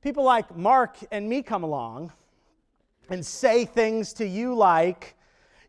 people 0.00 0.24
like 0.24 0.56
Mark 0.56 0.96
and 1.12 1.28
me 1.28 1.42
come 1.42 1.62
along 1.62 2.10
and 3.10 3.26
say 3.26 3.66
things 3.66 4.14
to 4.14 4.26
you 4.26 4.54
like, 4.54 5.14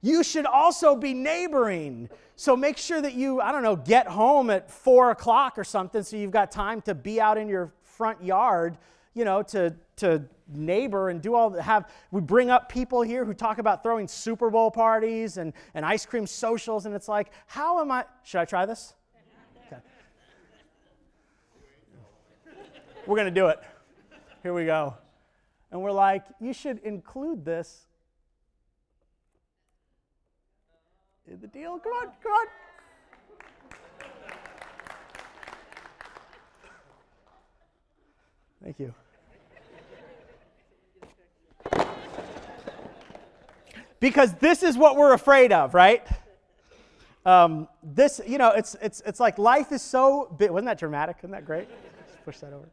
you 0.02 0.24
should 0.24 0.46
also 0.46 0.96
be 0.96 1.14
neighboring. 1.14 2.08
So 2.38 2.56
make 2.56 2.78
sure 2.78 3.02
that 3.02 3.16
you, 3.16 3.42
I 3.42 3.52
don't 3.52 3.64
know, 3.64 3.76
get 3.76 4.08
home 4.08 4.50
at 4.52 4.72
four 4.72 5.12
o'clock 5.12 5.58
or 5.58 5.66
something 5.66 6.02
so 6.02 6.16
you've 6.16 6.32
got 6.32 6.54
time 6.54 6.82
to 6.84 6.96
be 6.96 7.20
out 7.20 7.38
in 7.38 7.50
your 7.50 7.74
front 7.84 8.24
yard, 8.24 8.78
you 9.14 9.26
know, 9.26 9.44
to, 9.44 9.76
to 10.02 10.24
neighbor 10.48 11.10
and 11.10 11.22
do 11.22 11.36
all 11.36 11.52
have 11.52 11.90
we 12.10 12.20
bring 12.20 12.50
up 12.50 12.68
people 12.68 13.04
here 13.04 13.24
who 13.24 13.36
talk 13.36 13.60
about 13.60 13.84
throwing 13.84 14.08
super 14.08 14.50
bowl 14.50 14.72
parties 14.72 15.38
and, 15.38 15.54
and 15.76 15.86
ice 15.86 16.08
cream 16.08 16.26
socials 16.26 16.88
and 16.88 16.96
it's 16.96 17.08
like 17.08 17.32
how 17.46 17.80
am 17.80 17.92
i 17.92 18.04
should 18.24 18.42
i 18.42 18.46
try 18.46 18.66
this? 18.66 18.96
Okay. 19.68 19.82
we're 23.06 23.16
going 23.16 23.34
to 23.34 23.40
do 23.40 23.48
it. 23.48 23.60
Here 24.44 24.54
we 24.54 24.66
go. 24.66 24.96
And 25.72 25.82
we're 25.82 25.92
like 25.92 26.26
you 26.40 26.52
should 26.52 26.80
include 26.80 27.46
this. 27.46 27.86
In 31.28 31.40
the 31.40 31.48
deal 31.48 31.78
come 31.78 31.94
on 31.94 32.08
come 32.24 32.32
on 32.32 32.48
thank 38.64 38.80
you 38.80 38.94
because 44.02 44.34
this 44.34 44.64
is 44.64 44.78
what 44.78 44.98
we're 44.98 45.14
afraid 45.14 45.54
of, 45.54 45.74
right? 45.74 46.06
Um, 47.26 47.70
this, 47.82 48.20
you 48.28 48.38
know, 48.38 48.50
it's, 48.50 48.76
it's, 48.82 49.02
it's 49.06 49.22
like 49.22 49.38
life 49.38 49.72
is 49.72 49.82
so 49.82 50.36
big. 50.38 50.52
Wasn't 50.52 50.66
that 50.66 50.80
dramatic? 50.80 51.18
Isn't 51.20 51.32
that 51.32 51.46
great? 51.46 51.70
Just 52.08 52.26
push 52.26 52.40
that 52.40 52.52
over. 52.52 52.68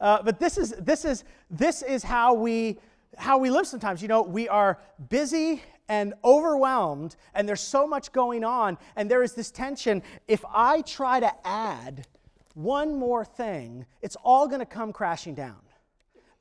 Uh, 0.00 0.22
but 0.22 0.38
this 0.38 0.58
is, 0.58 0.74
this 0.78 1.04
is, 1.04 1.24
this 1.50 1.82
is 1.82 2.04
how 2.04 2.34
we, 2.34 2.78
how 3.16 3.38
we 3.38 3.50
live 3.50 3.66
sometimes. 3.66 4.02
You 4.02 4.08
know, 4.08 4.22
we 4.22 4.48
are 4.48 4.78
busy 5.08 5.62
and 5.88 6.12
overwhelmed, 6.24 7.16
and 7.34 7.48
there's 7.48 7.60
so 7.60 7.86
much 7.86 8.12
going 8.12 8.44
on, 8.44 8.76
and 8.96 9.10
there 9.10 9.22
is 9.22 9.32
this 9.32 9.50
tension. 9.50 10.02
If 10.28 10.44
I 10.52 10.82
try 10.82 11.20
to 11.20 11.32
add 11.46 12.06
one 12.54 12.98
more 12.98 13.24
thing, 13.24 13.86
it's 14.02 14.16
all 14.22 14.46
going 14.46 14.60
to 14.60 14.66
come 14.66 14.92
crashing 14.92 15.34
down. 15.34 15.56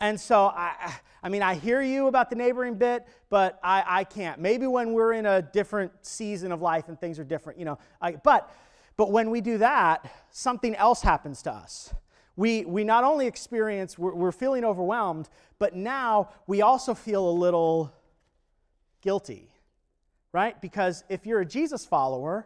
And 0.05 0.21
so, 0.21 0.45
I, 0.45 0.93
I 1.24 1.29
mean, 1.29 1.41
I 1.41 1.55
hear 1.55 1.81
you 1.81 2.05
about 2.05 2.29
the 2.29 2.35
neighboring 2.35 2.75
bit, 2.75 3.07
but 3.31 3.59
I, 3.63 3.83
I 3.88 4.03
can't. 4.03 4.39
Maybe 4.39 4.67
when 4.67 4.93
we're 4.93 5.13
in 5.13 5.25
a 5.25 5.41
different 5.41 5.91
season 6.03 6.51
of 6.51 6.62
life 6.62 6.89
and 6.89 7.00
things 7.00 7.17
are 7.17 7.24
different, 7.24 7.57
you 7.57 7.65
know. 7.65 7.79
I, 8.00 8.12
but, 8.12 8.55
but 8.97 9.12
when 9.12 9.31
we 9.31 9.41
do 9.41 9.57
that, 9.57 10.07
something 10.29 10.75
else 10.75 11.01
happens 11.01 11.41
to 11.41 11.51
us. 11.51 11.91
We, 12.35 12.65
we 12.65 12.83
not 12.83 13.03
only 13.03 13.25
experience, 13.25 13.97
we're, 13.97 14.13
we're 14.13 14.31
feeling 14.31 14.63
overwhelmed, 14.63 15.27
but 15.57 15.75
now 15.75 16.29
we 16.45 16.62
also 16.62 16.93
feel 16.93 17.27
a 17.27 17.31
little 17.31 17.91
guilty, 19.01 19.50
right? 20.33 20.62
Because 20.62 21.03
if 21.09 21.25
you're 21.25 21.41
a 21.41 21.45
Jesus 21.47 21.83
follower, 21.83 22.45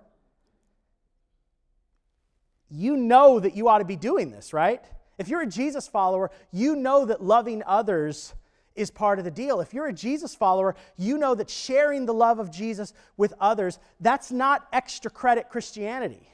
you 2.69 2.95
know 2.95 3.37
that 3.37 3.53
you 3.53 3.67
ought 3.67 3.79
to 3.79 3.85
be 3.85 3.97
doing 3.97 4.31
this, 4.31 4.53
right? 4.53 4.85
If 5.19 5.27
you're 5.27 5.41
a 5.41 5.45
Jesus 5.47 5.87
follower, 5.87 6.31
you 6.51 6.75
know 6.75 7.05
that 7.05 7.21
loving 7.21 7.61
others 7.67 8.33
is 8.73 8.89
part 8.89 9.19
of 9.19 9.25
the 9.25 9.31
deal. 9.31 9.59
If 9.59 9.73
you're 9.73 9.87
a 9.87 9.93
Jesus 9.93 10.33
follower, 10.33 10.75
you 10.97 11.17
know 11.17 11.35
that 11.35 11.49
sharing 11.49 12.05
the 12.05 12.13
love 12.13 12.39
of 12.39 12.49
Jesus 12.49 12.93
with 13.17 13.33
others, 13.39 13.77
that's 13.99 14.31
not 14.31 14.67
extra 14.71 15.11
credit 15.11 15.49
Christianity. 15.49 16.27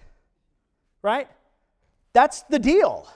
Right? 1.02 1.28
That's 2.14 2.44
the 2.44 2.60
deal. 2.60 3.10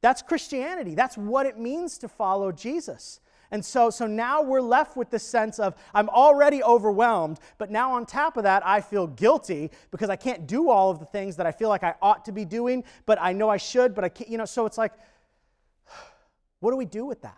That's 0.00 0.20
Christianity. 0.20 0.94
That's 0.94 1.16
what 1.16 1.46
it 1.46 1.58
means 1.58 1.98
to 1.98 2.08
follow 2.08 2.52
Jesus. 2.52 3.20
And 3.50 3.64
so, 3.64 3.90
so 3.90 4.06
now 4.06 4.42
we're 4.42 4.60
left 4.60 4.96
with 4.96 5.10
this 5.10 5.22
sense 5.22 5.58
of 5.58 5.74
I'm 5.94 6.08
already 6.08 6.62
overwhelmed, 6.62 7.38
but 7.58 7.70
now 7.70 7.92
on 7.92 8.06
top 8.06 8.36
of 8.36 8.42
that, 8.44 8.66
I 8.66 8.80
feel 8.80 9.06
guilty 9.06 9.70
because 9.90 10.10
I 10.10 10.16
can't 10.16 10.46
do 10.46 10.70
all 10.70 10.90
of 10.90 10.98
the 10.98 11.06
things 11.06 11.36
that 11.36 11.46
I 11.46 11.52
feel 11.52 11.68
like 11.68 11.84
I 11.84 11.94
ought 12.02 12.24
to 12.24 12.32
be 12.32 12.44
doing, 12.44 12.84
but 13.06 13.18
I 13.20 13.32
know 13.32 13.48
I 13.48 13.56
should, 13.56 13.94
but 13.94 14.04
I 14.04 14.08
can't, 14.08 14.30
you 14.30 14.38
know, 14.38 14.44
so 14.44 14.66
it's 14.66 14.78
like, 14.78 14.92
what 16.60 16.70
do 16.70 16.76
we 16.76 16.86
do 16.86 17.04
with 17.04 17.22
that? 17.22 17.36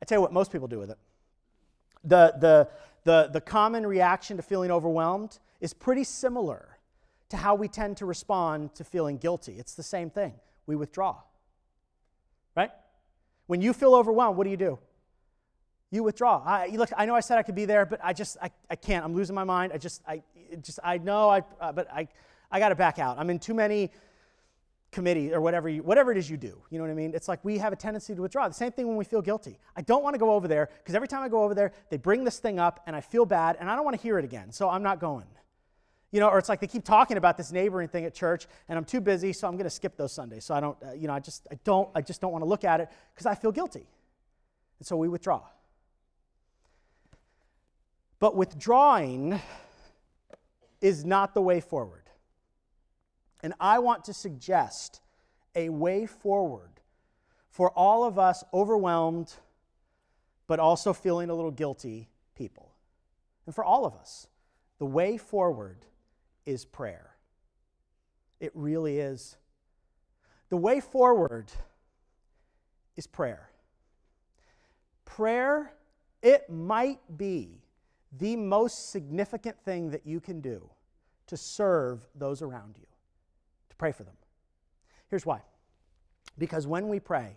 I 0.00 0.04
tell 0.04 0.18
you 0.18 0.22
what 0.22 0.32
most 0.32 0.52
people 0.52 0.68
do 0.68 0.78
with 0.78 0.90
it. 0.90 0.98
The, 2.04 2.34
the, 2.38 2.68
the, 3.04 3.30
the 3.32 3.40
common 3.40 3.86
reaction 3.86 4.36
to 4.36 4.42
feeling 4.42 4.70
overwhelmed 4.70 5.38
is 5.60 5.72
pretty 5.72 6.04
similar 6.04 6.78
to 7.30 7.36
how 7.36 7.54
we 7.54 7.68
tend 7.68 7.96
to 7.96 8.06
respond 8.06 8.74
to 8.74 8.84
feeling 8.84 9.16
guilty. 9.16 9.54
It's 9.58 9.74
the 9.74 9.82
same 9.82 10.10
thing. 10.10 10.34
We 10.66 10.76
withdraw. 10.76 11.16
When 13.52 13.60
you 13.60 13.74
feel 13.74 13.94
overwhelmed, 13.94 14.38
what 14.38 14.44
do 14.44 14.50
you 14.50 14.56
do? 14.56 14.78
You 15.90 16.04
withdraw. 16.04 16.42
I, 16.42 16.68
look, 16.68 16.88
I 16.96 17.04
know 17.04 17.14
I 17.14 17.20
said 17.20 17.36
I 17.36 17.42
could 17.42 17.54
be 17.54 17.66
there, 17.66 17.84
but 17.84 18.00
I 18.02 18.14
just, 18.14 18.38
I, 18.40 18.50
I 18.70 18.76
can't. 18.76 19.04
I'm 19.04 19.14
losing 19.14 19.34
my 19.34 19.44
mind. 19.44 19.72
I 19.74 19.76
just, 19.76 20.00
I 20.08 20.22
just, 20.62 20.78
I 20.82 20.96
know, 20.96 21.28
I, 21.28 21.42
uh, 21.60 21.70
but 21.70 21.86
I, 21.92 22.08
I 22.50 22.58
got 22.60 22.70
to 22.70 22.74
back 22.74 22.98
out. 22.98 23.18
I'm 23.18 23.28
in 23.28 23.38
too 23.38 23.52
many 23.52 23.90
committees 24.90 25.32
or 25.32 25.42
whatever, 25.42 25.68
you, 25.68 25.82
whatever 25.82 26.10
it 26.10 26.16
is 26.16 26.30
you 26.30 26.38
do. 26.38 26.62
You 26.70 26.78
know 26.78 26.84
what 26.84 26.92
I 26.92 26.94
mean? 26.94 27.12
It's 27.14 27.28
like 27.28 27.44
we 27.44 27.58
have 27.58 27.74
a 27.74 27.76
tendency 27.76 28.14
to 28.14 28.22
withdraw. 28.22 28.48
The 28.48 28.54
same 28.54 28.72
thing 28.72 28.88
when 28.88 28.96
we 28.96 29.04
feel 29.04 29.20
guilty. 29.20 29.58
I 29.76 29.82
don't 29.82 30.02
want 30.02 30.14
to 30.14 30.18
go 30.18 30.32
over 30.32 30.48
there 30.48 30.70
because 30.78 30.94
every 30.94 31.08
time 31.08 31.22
I 31.22 31.28
go 31.28 31.42
over 31.42 31.54
there, 31.54 31.74
they 31.90 31.98
bring 31.98 32.24
this 32.24 32.38
thing 32.38 32.58
up 32.58 32.80
and 32.86 32.96
I 32.96 33.02
feel 33.02 33.26
bad 33.26 33.58
and 33.60 33.68
I 33.68 33.74
don't 33.76 33.84
want 33.84 33.98
to 33.98 34.02
hear 34.02 34.18
it 34.18 34.24
again. 34.24 34.50
So 34.50 34.70
I'm 34.70 34.82
not 34.82 34.98
going. 34.98 35.26
You 36.12 36.20
know, 36.20 36.28
or 36.28 36.38
it's 36.38 36.50
like 36.50 36.60
they 36.60 36.66
keep 36.66 36.84
talking 36.84 37.16
about 37.16 37.38
this 37.38 37.52
neighboring 37.52 37.88
thing 37.88 38.04
at 38.04 38.14
church, 38.14 38.46
and 38.68 38.76
I'm 38.78 38.84
too 38.84 39.00
busy, 39.00 39.32
so 39.32 39.48
I'm 39.48 39.54
going 39.54 39.64
to 39.64 39.70
skip 39.70 39.96
those 39.96 40.12
Sundays. 40.12 40.44
So 40.44 40.54
I 40.54 40.60
don't, 40.60 40.76
uh, 40.86 40.92
you 40.92 41.08
know, 41.08 41.14
I 41.14 41.20
just, 41.20 41.46
I 41.50 41.58
don't, 41.64 41.88
I 41.94 42.02
just 42.02 42.20
don't 42.20 42.32
want 42.32 42.42
to 42.42 42.48
look 42.48 42.64
at 42.64 42.80
it 42.80 42.90
because 43.14 43.24
I 43.24 43.34
feel 43.34 43.50
guilty, 43.50 43.86
and 44.78 44.86
so 44.86 44.94
we 44.96 45.08
withdraw. 45.08 45.40
But 48.18 48.36
withdrawing 48.36 49.40
is 50.82 51.02
not 51.02 51.32
the 51.32 51.40
way 51.40 51.60
forward, 51.60 52.04
and 53.42 53.54
I 53.58 53.78
want 53.78 54.04
to 54.04 54.12
suggest 54.12 55.00
a 55.56 55.70
way 55.70 56.04
forward 56.04 56.68
for 57.48 57.70
all 57.70 58.04
of 58.04 58.18
us 58.18 58.44
overwhelmed, 58.52 59.32
but 60.46 60.60
also 60.60 60.92
feeling 60.92 61.30
a 61.30 61.34
little 61.34 61.50
guilty 61.50 62.10
people, 62.36 62.70
and 63.46 63.54
for 63.54 63.64
all 63.64 63.86
of 63.86 63.94
us, 63.94 64.26
the 64.78 64.86
way 64.86 65.16
forward 65.16 65.86
is 66.46 66.64
prayer. 66.64 67.16
It 68.40 68.52
really 68.54 68.98
is. 68.98 69.36
The 70.48 70.56
way 70.56 70.80
forward 70.80 71.50
is 72.96 73.06
prayer. 73.06 73.48
Prayer, 75.04 75.72
it 76.22 76.48
might 76.50 77.00
be 77.16 77.62
the 78.18 78.36
most 78.36 78.90
significant 78.90 79.58
thing 79.64 79.90
that 79.90 80.06
you 80.06 80.20
can 80.20 80.40
do 80.40 80.68
to 81.26 81.36
serve 81.36 82.06
those 82.14 82.42
around 82.42 82.76
you, 82.78 82.86
to 83.70 83.76
pray 83.76 83.92
for 83.92 84.02
them. 84.02 84.16
Here's 85.08 85.26
why 85.26 85.42
because 86.38 86.66
when 86.66 86.88
we 86.88 86.98
pray, 86.98 87.36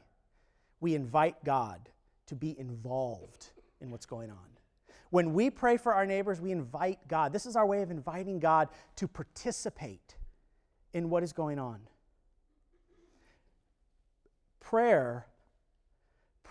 we 0.79 0.95
invite 0.95 1.43
God 1.43 1.89
to 2.27 2.35
be 2.35 2.57
involved 2.57 3.47
in 3.81 3.91
what's 3.91 4.05
going 4.05 4.31
on. 4.31 4.54
When 5.09 5.33
we 5.33 5.49
pray 5.49 5.77
for 5.77 5.93
our 5.93 6.05
neighbors, 6.05 6.41
we 6.41 6.51
invite 6.51 7.07
God. 7.07 7.31
This 7.31 7.45
is 7.45 7.55
our 7.55 7.65
way 7.65 7.81
of 7.81 7.91
inviting 7.91 8.39
God 8.39 8.69
to 8.97 9.07
participate 9.07 10.15
in 10.93 11.09
what 11.09 11.23
is 11.23 11.33
going 11.33 11.59
on. 11.59 11.81
Prayer 14.59 15.27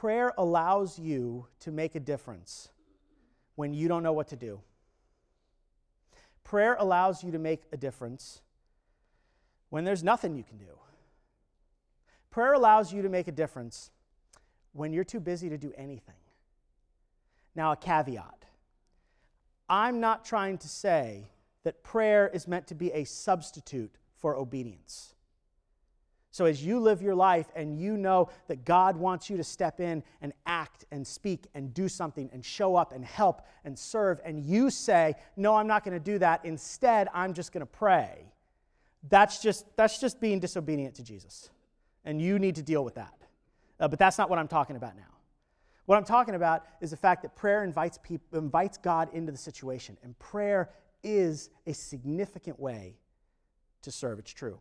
prayer 0.04 0.34
allows 0.36 0.98
you 0.98 1.46
to 1.60 1.70
make 1.70 1.94
a 1.94 2.00
difference 2.00 2.68
when 3.54 3.72
you 3.72 3.88
don't 3.88 4.02
know 4.02 4.12
what 4.12 4.28
to 4.28 4.36
do. 4.36 4.60
Prayer 6.42 6.76
allows 6.78 7.24
you 7.24 7.30
to 7.32 7.38
make 7.38 7.62
a 7.72 7.76
difference 7.78 8.42
when 9.70 9.84
there's 9.84 10.04
nothing 10.04 10.36
you 10.36 10.42
can 10.42 10.58
do. 10.58 10.78
Prayer 12.30 12.52
allows 12.52 12.92
you 12.92 13.00
to 13.00 13.08
make 13.08 13.28
a 13.28 13.32
difference 13.32 13.90
when 14.72 14.92
you're 14.92 15.04
too 15.04 15.20
busy 15.20 15.48
to 15.48 15.56
do 15.56 15.72
anything. 15.74 16.23
Now, 17.54 17.72
a 17.72 17.76
caveat 17.76 18.44
I'm 19.68 20.00
not 20.00 20.24
trying 20.24 20.58
to 20.58 20.68
say 20.68 21.30
that 21.62 21.82
prayer 21.82 22.28
is 22.32 22.46
meant 22.46 22.66
to 22.68 22.74
be 22.74 22.92
a 22.92 23.04
substitute 23.04 23.96
for 24.16 24.36
obedience. 24.36 25.14
So, 26.30 26.46
as 26.46 26.64
you 26.64 26.80
live 26.80 27.00
your 27.00 27.14
life 27.14 27.46
and 27.54 27.78
you 27.78 27.96
know 27.96 28.28
that 28.48 28.64
God 28.64 28.96
wants 28.96 29.30
you 29.30 29.36
to 29.36 29.44
step 29.44 29.78
in 29.80 30.02
and 30.20 30.32
act 30.46 30.84
and 30.90 31.06
speak 31.06 31.46
and 31.54 31.72
do 31.72 31.88
something 31.88 32.28
and 32.32 32.44
show 32.44 32.74
up 32.74 32.92
and 32.92 33.04
help 33.04 33.42
and 33.64 33.78
serve, 33.78 34.20
and 34.24 34.40
you 34.40 34.68
say, 34.68 35.14
No, 35.36 35.54
I'm 35.54 35.68
not 35.68 35.84
going 35.84 35.96
to 35.96 36.04
do 36.04 36.18
that. 36.18 36.44
Instead, 36.44 37.08
I'm 37.14 37.34
just 37.34 37.52
going 37.52 37.60
to 37.60 37.66
pray. 37.66 38.32
That's 39.08 39.40
just, 39.40 39.64
that's 39.76 40.00
just 40.00 40.20
being 40.20 40.40
disobedient 40.40 40.96
to 40.96 41.04
Jesus. 41.04 41.50
And 42.04 42.20
you 42.20 42.38
need 42.38 42.56
to 42.56 42.62
deal 42.62 42.84
with 42.84 42.96
that. 42.96 43.14
Uh, 43.78 43.86
but 43.86 43.98
that's 43.98 44.18
not 44.18 44.28
what 44.28 44.38
I'm 44.38 44.48
talking 44.48 44.76
about 44.76 44.96
now. 44.96 45.13
What 45.86 45.96
I'm 45.96 46.04
talking 46.04 46.34
about 46.34 46.64
is 46.80 46.90
the 46.90 46.96
fact 46.96 47.22
that 47.22 47.36
prayer 47.36 47.62
invites, 47.62 47.98
people, 48.02 48.38
invites 48.38 48.78
God 48.78 49.08
into 49.12 49.32
the 49.32 49.38
situation, 49.38 49.98
and 50.02 50.18
prayer 50.18 50.70
is 51.02 51.50
a 51.66 51.74
significant 51.74 52.58
way 52.58 52.96
to 53.82 53.92
serve. 53.92 54.18
It's 54.18 54.32
true. 54.32 54.58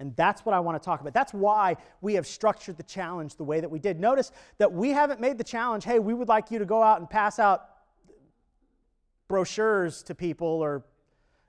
And 0.00 0.14
that's 0.14 0.44
what 0.44 0.54
I 0.54 0.60
want 0.60 0.80
to 0.80 0.84
talk 0.84 1.00
about. 1.00 1.14
That's 1.14 1.32
why 1.32 1.76
we 2.00 2.14
have 2.14 2.26
structured 2.26 2.76
the 2.76 2.82
challenge 2.84 3.36
the 3.36 3.44
way 3.44 3.60
that 3.60 3.68
we 3.68 3.78
did. 3.78 3.98
Notice 3.98 4.30
that 4.58 4.72
we 4.72 4.90
haven't 4.90 5.20
made 5.20 5.38
the 5.38 5.44
challenge, 5.44 5.84
hey, 5.84 5.98
we 5.98 6.14
would 6.14 6.28
like 6.28 6.50
you 6.50 6.58
to 6.58 6.66
go 6.66 6.82
out 6.82 7.00
and 7.00 7.10
pass 7.10 7.38
out 7.38 7.68
brochures 9.26 10.02
to 10.04 10.14
people 10.14 10.46
or, 10.46 10.84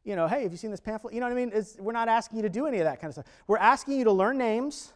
you 0.03 0.15
know, 0.15 0.27
hey, 0.27 0.43
have 0.43 0.51
you 0.51 0.57
seen 0.57 0.71
this 0.71 0.79
pamphlet? 0.79 1.13
You 1.13 1.19
know 1.19 1.27
what 1.27 1.33
I 1.33 1.35
mean? 1.35 1.51
It's, 1.53 1.77
we're 1.77 1.91
not 1.93 2.07
asking 2.07 2.37
you 2.37 2.43
to 2.43 2.49
do 2.49 2.65
any 2.65 2.79
of 2.79 2.85
that 2.85 2.99
kind 2.99 3.09
of 3.09 3.13
stuff. 3.13 3.27
We're 3.47 3.57
asking 3.57 3.99
you 3.99 4.05
to 4.05 4.11
learn 4.11 4.37
names 4.37 4.93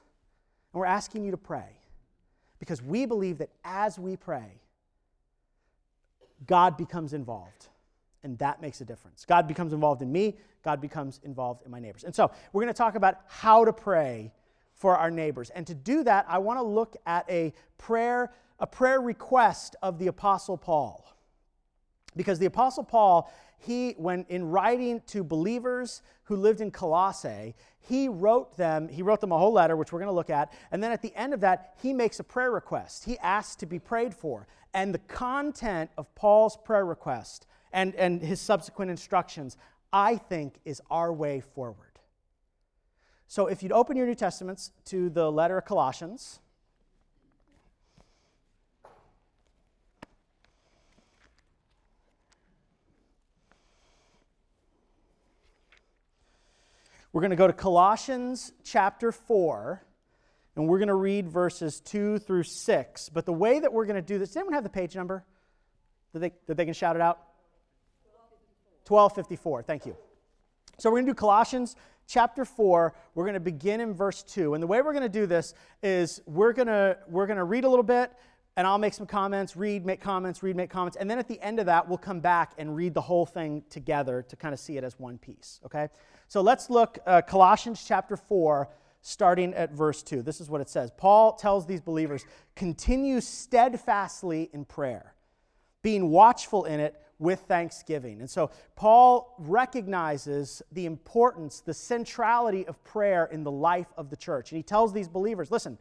and 0.74 0.80
we're 0.80 0.88
asking 0.88 1.24
you 1.24 1.32
to 1.32 1.38
pray 1.38 1.78
because 2.64 2.82
we 2.82 3.06
believe 3.06 3.40
that 3.40 3.50
as 3.66 4.00
we 4.00 4.16
pray, 4.16 4.62
God 6.48 6.78
becomes 6.78 7.12
involved 7.12 7.68
and 8.24 8.38
that 8.38 8.62
makes 8.62 8.80
a 8.80 8.86
difference. 8.86 9.26
God 9.26 9.50
becomes 9.50 9.74
involved 9.74 10.02
in 10.02 10.10
me, 10.10 10.38
God 10.64 10.80
becomes 10.80 11.20
involved 11.26 11.66
in 11.66 11.72
my 11.72 11.82
neighbors. 11.82 12.06
And 12.06 12.16
so 12.16 12.32
we're 12.54 12.62
going 12.62 12.74
to 12.74 12.78
talk 12.78 12.96
about 12.96 13.18
how 13.28 13.66
to 13.66 13.74
pray 13.74 14.32
for 14.76 14.96
our 14.96 15.12
neighbors. 15.12 15.50
And 15.50 15.68
to 15.68 15.74
do 15.74 16.06
that, 16.06 16.26
I 16.30 16.38
want 16.38 16.58
to 16.58 16.64
look 16.64 16.96
at 17.06 17.30
a 17.30 17.52
prayer, 17.78 18.32
a 18.62 18.66
prayer 18.66 19.02
request 19.02 19.76
of 19.82 20.00
the 20.00 20.08
Apostle 20.08 20.56
Paul. 20.56 21.06
Because 22.16 22.40
the 22.40 22.46
Apostle 22.46 22.86
Paul, 22.86 23.30
he, 23.66 23.92
when 23.98 24.26
in 24.30 24.50
writing 24.50 25.02
to 25.08 25.24
believers 25.24 26.02
who 26.26 26.36
lived 26.36 26.62
in 26.62 26.72
Colossae, 26.72 27.56
he 27.80 28.08
wrote 28.08 28.56
them, 28.58 28.88
he 28.88 29.02
wrote 29.02 29.22
them 29.22 29.32
a 29.32 29.38
whole 29.38 29.54
letter, 29.54 29.76
which 29.76 29.92
we're 29.92 30.00
going 30.00 30.12
to 30.12 30.16
look 30.16 30.30
at. 30.30 30.54
And 30.72 30.82
then 30.82 30.92
at 30.92 31.02
the 31.02 31.14
end 31.16 31.34
of 31.34 31.42
that, 31.42 31.76
he 31.82 31.94
makes 31.94 32.20
a 32.20 32.24
prayer 32.24 32.52
request. 32.52 33.06
He 33.06 33.18
asks 33.20 33.56
to 33.58 33.66
be 33.66 33.80
prayed 33.80 34.14
for. 34.14 34.48
And 34.74 34.94
the 34.94 35.00
content 35.00 35.92
of 35.98 36.14
Paul's 36.16 36.58
prayer 36.58 36.86
request 36.86 37.46
and, 37.72 37.94
and 37.96 38.22
his 38.22 38.40
subsequent 38.40 38.92
instructions, 38.92 39.58
I 39.92 40.18
think, 40.18 40.60
is 40.66 40.82
our 40.90 41.12
way 41.12 41.42
forward. 41.42 42.00
So 43.28 43.48
if 43.48 43.64
you'd 43.64 43.72
open 43.72 43.98
your 43.98 44.06
New 44.06 44.16
Testaments 44.16 44.72
to 44.86 45.10
the 45.10 45.32
letter 45.32 45.58
of 45.58 45.66
Colossians, 45.66 46.40
We're 57.14 57.22
going 57.22 57.30
to 57.30 57.36
go 57.36 57.46
to 57.46 57.54
Colossians 57.54 58.52
chapter 58.64 59.12
4, 59.12 59.86
and 60.56 60.68
we're 60.68 60.80
going 60.80 60.88
to 60.88 60.96
read 60.96 61.30
verses 61.30 61.80
2 61.82 62.18
through 62.18 62.42
6. 62.42 63.10
But 63.10 63.28
the 63.28 63.34
way 63.34 63.60
that 63.60 63.72
we're 63.72 63.86
going 63.86 63.98
to 63.98 64.02
do 64.02 64.18
this, 64.18 64.30
does 64.30 64.38
anyone 64.38 64.54
have 64.54 64.64
the 64.64 64.72
page 64.72 64.96
number? 64.96 65.24
That 66.14 66.20
they, 66.20 66.32
that 66.48 66.58
they 66.58 66.66
can 66.66 66.74
shout 66.74 66.96
it 66.96 67.04
out? 67.04 67.20
1254. 68.88 69.62
Thank 69.62 69.86
you. 69.86 69.96
So 70.80 70.90
we're 70.90 70.98
going 70.98 71.06
to 71.06 71.12
do 71.12 71.16
Colossians 71.16 71.76
chapter 72.08 72.46
4. 72.46 72.96
We're 73.14 73.26
going 73.26 73.36
to 73.36 73.40
begin 73.40 73.80
in 73.80 73.94
verse 73.94 74.24
2. 74.24 74.56
And 74.56 74.64
the 74.64 74.68
way 74.68 74.82
we're 74.82 74.94
going 74.94 75.04
to 75.04 75.08
do 75.08 75.28
this 75.28 75.54
is 75.84 76.20
we're 76.26 76.54
going 76.54 76.68
to 76.68 76.98
we're 77.08 77.28
going 77.28 77.38
to 77.38 77.44
read 77.44 77.64
a 77.64 77.70
little 77.70 77.84
bit 77.84 78.12
and 78.56 78.68
I'll 78.68 78.78
make 78.78 78.94
some 78.94 79.08
comments, 79.08 79.56
read, 79.56 79.86
make 79.86 80.00
comments, 80.00 80.44
read, 80.44 80.56
make 80.56 80.70
comments, 80.70 80.98
and 80.98 81.10
then 81.10 81.20
at 81.20 81.28
the 81.28 81.42
end 81.42 81.60
of 81.60 81.66
that 81.66 81.88
we'll 81.88 81.98
come 81.98 82.20
back 82.20 82.54
and 82.58 82.76
read 82.76 82.94
the 82.94 83.02
whole 83.02 83.26
thing 83.26 83.64
together 83.70 84.22
to 84.30 84.36
kind 84.36 84.54
of 84.54 84.60
see 84.60 84.78
it 84.78 84.84
as 84.84 85.00
one 85.00 85.18
piece, 85.18 85.60
okay? 85.66 85.90
So 86.28 86.42
let's 86.42 86.70
look 86.70 87.00
uh, 87.06 87.22
Colossians 87.22 87.84
chapter 87.88 88.16
4 88.16 88.70
starting 89.02 89.54
at 89.54 89.72
verse 89.72 90.02
2. 90.04 90.22
This 90.22 90.40
is 90.40 90.50
what 90.50 90.62
it 90.62 90.70
says. 90.70 90.92
Paul 90.96 91.34
tells 91.34 91.66
these 91.66 91.82
believers, 91.82 92.26
"Continue 92.56 93.20
steadfastly 93.20 94.50
in 94.54 94.66
prayer, 94.66 95.14
being 95.82 96.10
watchful 96.10 96.66
in 96.66 96.80
it 96.80 97.00
with 97.20 97.40
thanksgiving. 97.42 98.20
And 98.20 98.30
so 98.30 98.52
Paul 98.76 99.36
recognizes 99.40 100.62
the 100.72 100.86
importance, 100.86 101.62
the 101.62 101.74
centrality 101.74 102.68
of 102.68 102.84
prayer 102.84 103.30
in 103.32 103.44
the 103.44 103.52
life 103.52 103.88
of 103.98 104.10
the 104.10 104.18
church. 104.18 104.52
And 104.52 104.58
he 104.58 104.64
tells 104.64 104.94
these 104.94 105.08
believers 105.08 105.50
listen, 105.50 105.78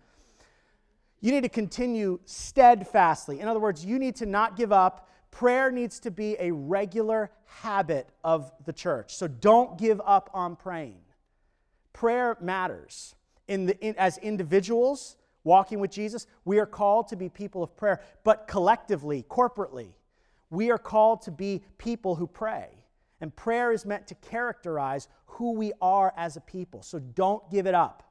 you 1.22 1.30
need 1.30 1.44
to 1.44 1.48
continue 1.48 2.18
steadfastly. 2.26 3.40
In 3.40 3.48
other 3.48 3.60
words, 3.60 3.84
you 3.84 3.98
need 3.98 4.16
to 4.16 4.26
not 4.26 4.56
give 4.56 4.72
up. 4.72 5.08
Prayer 5.30 5.70
needs 5.70 6.00
to 6.00 6.10
be 6.10 6.36
a 6.38 6.50
regular 6.50 7.30
habit 7.46 8.08
of 8.24 8.52
the 8.66 8.72
church. 8.72 9.14
So 9.14 9.28
don't 9.28 9.78
give 9.78 10.00
up 10.04 10.28
on 10.34 10.56
praying. 10.56 11.00
Prayer 11.92 12.36
matters. 12.40 13.14
In 13.46 13.66
the, 13.66 13.78
in, 13.80 13.94
as 13.98 14.18
individuals 14.18 15.16
walking 15.44 15.78
with 15.78 15.92
Jesus, 15.92 16.26
we 16.44 16.58
are 16.58 16.66
called 16.66 17.08
to 17.08 17.16
be 17.16 17.28
people 17.28 17.62
of 17.62 17.76
prayer, 17.76 18.00
but 18.24 18.48
collectively, 18.48 19.24
corporately, 19.28 19.94
we 20.50 20.70
are 20.70 20.78
called 20.78 21.22
to 21.22 21.30
be 21.30 21.62
people 21.78 22.16
who 22.16 22.26
pray. 22.26 22.68
And 23.20 23.34
prayer 23.34 23.70
is 23.70 23.86
meant 23.86 24.08
to 24.08 24.16
characterize 24.16 25.06
who 25.26 25.52
we 25.52 25.72
are 25.80 26.12
as 26.16 26.36
a 26.36 26.40
people. 26.40 26.82
So 26.82 26.98
don't 26.98 27.48
give 27.48 27.66
it 27.66 27.74
up. 27.74 28.02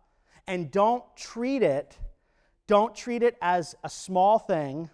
And 0.48 0.72
don't 0.72 1.04
treat 1.18 1.62
it 1.62 1.98
don't 2.72 2.96
treat 2.96 3.22
it 3.22 3.36
as 3.42 3.76
a 3.84 3.90
small 3.90 4.40
thing 4.40 4.90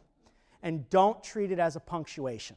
and 0.64 0.90
don't 0.90 1.24
treat 1.24 1.52
it 1.52 1.60
as 1.60 1.76
a 1.76 1.80
punctuation. 1.80 2.56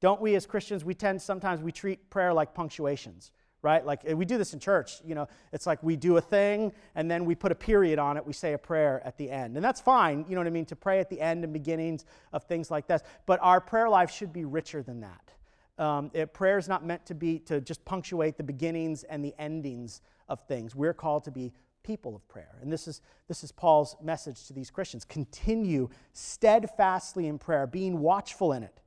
Don't 0.00 0.20
we 0.20 0.36
as 0.36 0.46
Christians 0.46 0.84
we 0.84 0.94
tend 0.94 1.20
sometimes 1.20 1.60
we 1.60 1.72
treat 1.72 2.08
prayer 2.08 2.32
like 2.32 2.54
punctuations 2.54 3.32
right? 3.62 3.86
Like 3.86 4.00
we 4.04 4.24
do 4.24 4.38
this 4.38 4.54
in 4.54 4.58
church, 4.58 5.00
you 5.04 5.14
know, 5.14 5.28
it's 5.52 5.68
like 5.68 5.80
we 5.84 5.94
do 5.94 6.16
a 6.16 6.20
thing 6.20 6.72
and 6.96 7.08
then 7.08 7.24
we 7.24 7.36
put 7.36 7.52
a 7.52 7.54
period 7.54 8.00
on 8.00 8.16
it, 8.16 8.26
we 8.26 8.32
say 8.32 8.54
a 8.54 8.58
prayer 8.58 9.00
at 9.04 9.16
the 9.16 9.30
end. 9.30 9.54
And 9.54 9.64
that's 9.64 9.80
fine, 9.80 10.24
you 10.28 10.34
know 10.34 10.40
what 10.40 10.48
I 10.48 10.50
mean, 10.50 10.66
to 10.66 10.74
pray 10.74 10.98
at 10.98 11.08
the 11.08 11.20
end 11.20 11.44
and 11.44 11.52
beginnings 11.52 12.04
of 12.32 12.42
things 12.42 12.72
like 12.72 12.88
this. 12.88 13.02
But 13.24 13.38
our 13.40 13.60
prayer 13.60 13.88
life 13.88 14.10
should 14.10 14.32
be 14.32 14.44
richer 14.44 14.82
than 14.82 15.00
that. 15.02 15.30
Um, 15.78 16.10
it, 16.12 16.34
prayer 16.34 16.58
is 16.58 16.66
not 16.66 16.84
meant 16.84 17.06
to 17.06 17.14
be 17.14 17.38
to 17.40 17.60
just 17.60 17.84
punctuate 17.84 18.36
the 18.36 18.42
beginnings 18.42 19.04
and 19.04 19.24
the 19.24 19.34
endings 19.38 20.00
of 20.28 20.40
things. 20.40 20.74
We're 20.74 20.94
called 20.94 21.22
to 21.24 21.30
be 21.30 21.52
people 21.82 22.14
of 22.14 22.26
prayer. 22.28 22.58
And 22.60 22.72
this 22.72 22.86
is, 22.88 23.00
this 23.28 23.44
is 23.44 23.52
Paul's 23.52 23.96
message 24.02 24.46
to 24.46 24.52
these 24.52 24.70
Christians. 24.70 25.04
Continue 25.04 25.88
steadfastly 26.12 27.26
in 27.26 27.38
prayer, 27.38 27.66
being 27.66 28.00
watchful 28.00 28.52
in 28.52 28.62
it 28.62 28.80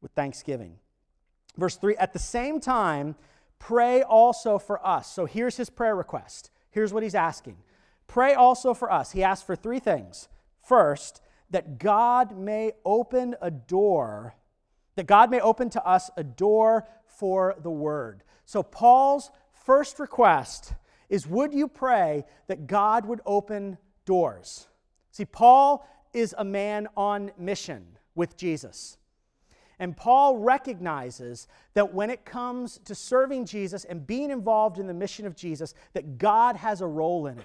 with 0.00 0.12
thanksgiving. 0.12 0.76
Verse 1.56 1.76
3 1.76 1.96
At 1.96 2.12
the 2.12 2.18
same 2.18 2.60
time, 2.60 3.16
Pray 3.58 4.02
also 4.02 4.58
for 4.58 4.86
us. 4.86 5.10
So 5.10 5.24
here's 5.24 5.56
his 5.56 5.70
prayer 5.70 5.96
request. 5.96 6.50
Here's 6.70 6.92
what 6.92 7.02
he's 7.02 7.14
asking 7.14 7.56
Pray 8.06 8.34
also 8.34 8.74
for 8.74 8.92
us. 8.92 9.12
He 9.12 9.22
asked 9.22 9.46
for 9.46 9.56
three 9.56 9.78
things. 9.78 10.28
First, 10.62 11.22
that 11.50 11.78
God 11.78 12.36
may 12.36 12.72
open 12.84 13.36
a 13.40 13.50
door, 13.50 14.34
that 14.96 15.06
God 15.06 15.30
may 15.30 15.40
open 15.40 15.70
to 15.70 15.86
us 15.86 16.10
a 16.16 16.24
door 16.24 16.86
for 17.06 17.54
the 17.58 17.70
word. 17.70 18.22
So 18.44 18.62
Paul's 18.62 19.30
first 19.64 19.98
request 19.98 20.74
is 21.08 21.26
would 21.26 21.52
you 21.52 21.68
pray 21.68 22.24
that 22.46 22.66
God 22.66 23.06
would 23.06 23.20
open 23.26 23.78
doors? 24.04 24.68
See, 25.10 25.24
Paul 25.24 25.88
is 26.12 26.34
a 26.36 26.44
man 26.44 26.88
on 26.96 27.32
mission 27.38 27.86
with 28.14 28.36
Jesus. 28.36 28.96
And 29.78 29.96
Paul 29.96 30.38
recognizes 30.38 31.48
that 31.74 31.92
when 31.92 32.10
it 32.10 32.24
comes 32.24 32.78
to 32.84 32.94
serving 32.94 33.46
Jesus 33.46 33.84
and 33.84 34.06
being 34.06 34.30
involved 34.30 34.78
in 34.78 34.86
the 34.86 34.94
mission 34.94 35.26
of 35.26 35.34
Jesus, 35.34 35.74
that 35.94 36.16
God 36.16 36.56
has 36.56 36.80
a 36.80 36.86
role 36.86 37.26
in 37.26 37.38
it. 37.38 37.44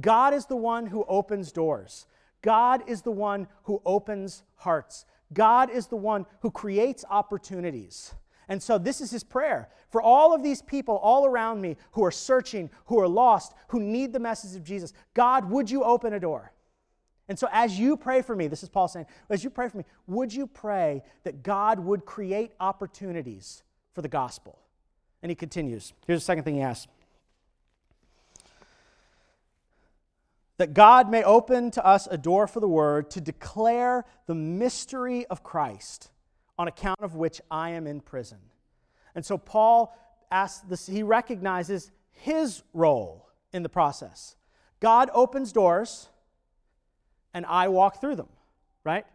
God 0.00 0.34
is 0.34 0.46
the 0.46 0.56
one 0.56 0.86
who 0.86 1.04
opens 1.08 1.52
doors. 1.52 2.06
God 2.42 2.82
is 2.86 3.02
the 3.02 3.10
one 3.10 3.46
who 3.64 3.80
opens 3.86 4.42
hearts. 4.56 5.06
God 5.32 5.70
is 5.70 5.86
the 5.86 5.96
one 5.96 6.26
who 6.40 6.50
creates 6.50 7.04
opportunities. 7.08 8.14
And 8.48 8.62
so, 8.62 8.78
this 8.78 9.00
is 9.00 9.10
his 9.10 9.24
prayer 9.24 9.68
for 9.90 10.02
all 10.02 10.34
of 10.34 10.42
these 10.42 10.62
people 10.62 10.96
all 10.96 11.26
around 11.26 11.60
me 11.60 11.76
who 11.92 12.04
are 12.04 12.10
searching, 12.10 12.70
who 12.86 12.98
are 12.98 13.08
lost, 13.08 13.54
who 13.68 13.80
need 13.80 14.12
the 14.12 14.18
message 14.18 14.56
of 14.56 14.64
Jesus. 14.64 14.92
God, 15.14 15.50
would 15.50 15.70
you 15.70 15.84
open 15.84 16.12
a 16.12 16.20
door? 16.20 16.52
And 17.28 17.38
so, 17.38 17.48
as 17.52 17.78
you 17.78 17.96
pray 17.96 18.20
for 18.20 18.34
me, 18.34 18.48
this 18.48 18.62
is 18.62 18.68
Paul 18.68 18.88
saying, 18.88 19.06
as 19.30 19.44
you 19.44 19.50
pray 19.50 19.68
for 19.68 19.78
me, 19.78 19.84
would 20.06 20.34
you 20.34 20.46
pray 20.46 21.02
that 21.24 21.42
God 21.42 21.78
would 21.78 22.04
create 22.04 22.52
opportunities 22.60 23.62
for 23.94 24.02
the 24.02 24.08
gospel? 24.08 24.58
And 25.22 25.30
he 25.30 25.36
continues. 25.36 25.92
Here's 26.06 26.20
the 26.20 26.24
second 26.24 26.44
thing 26.44 26.56
he 26.56 26.62
asks 26.62 26.88
that 30.58 30.74
God 30.74 31.10
may 31.10 31.24
open 31.24 31.72
to 31.72 31.84
us 31.84 32.06
a 32.08 32.16
door 32.16 32.46
for 32.46 32.60
the 32.60 32.68
word 32.68 33.10
to 33.10 33.20
declare 33.20 34.04
the 34.26 34.34
mystery 34.34 35.26
of 35.26 35.42
Christ, 35.42 36.10
on 36.58 36.68
account 36.68 37.00
of 37.00 37.14
which 37.14 37.40
I 37.50 37.70
am 37.70 37.86
in 37.86 38.00
prison. 38.00 38.38
And 39.14 39.24
so, 39.24 39.36
Paul 39.38 39.96
asks 40.30 40.60
this, 40.66 40.86
he 40.86 41.02
recognizes 41.02 41.90
his 42.10 42.62
role 42.72 43.28
in 43.52 43.62
the 43.62 43.68
process. 43.68 44.36
God 44.80 45.10
opens 45.12 45.52
doors 45.52 46.08
and 47.34 47.46
I 47.46 47.68
walk 47.68 48.00
through 48.00 48.16
them, 48.16 48.28
right? 48.84 49.06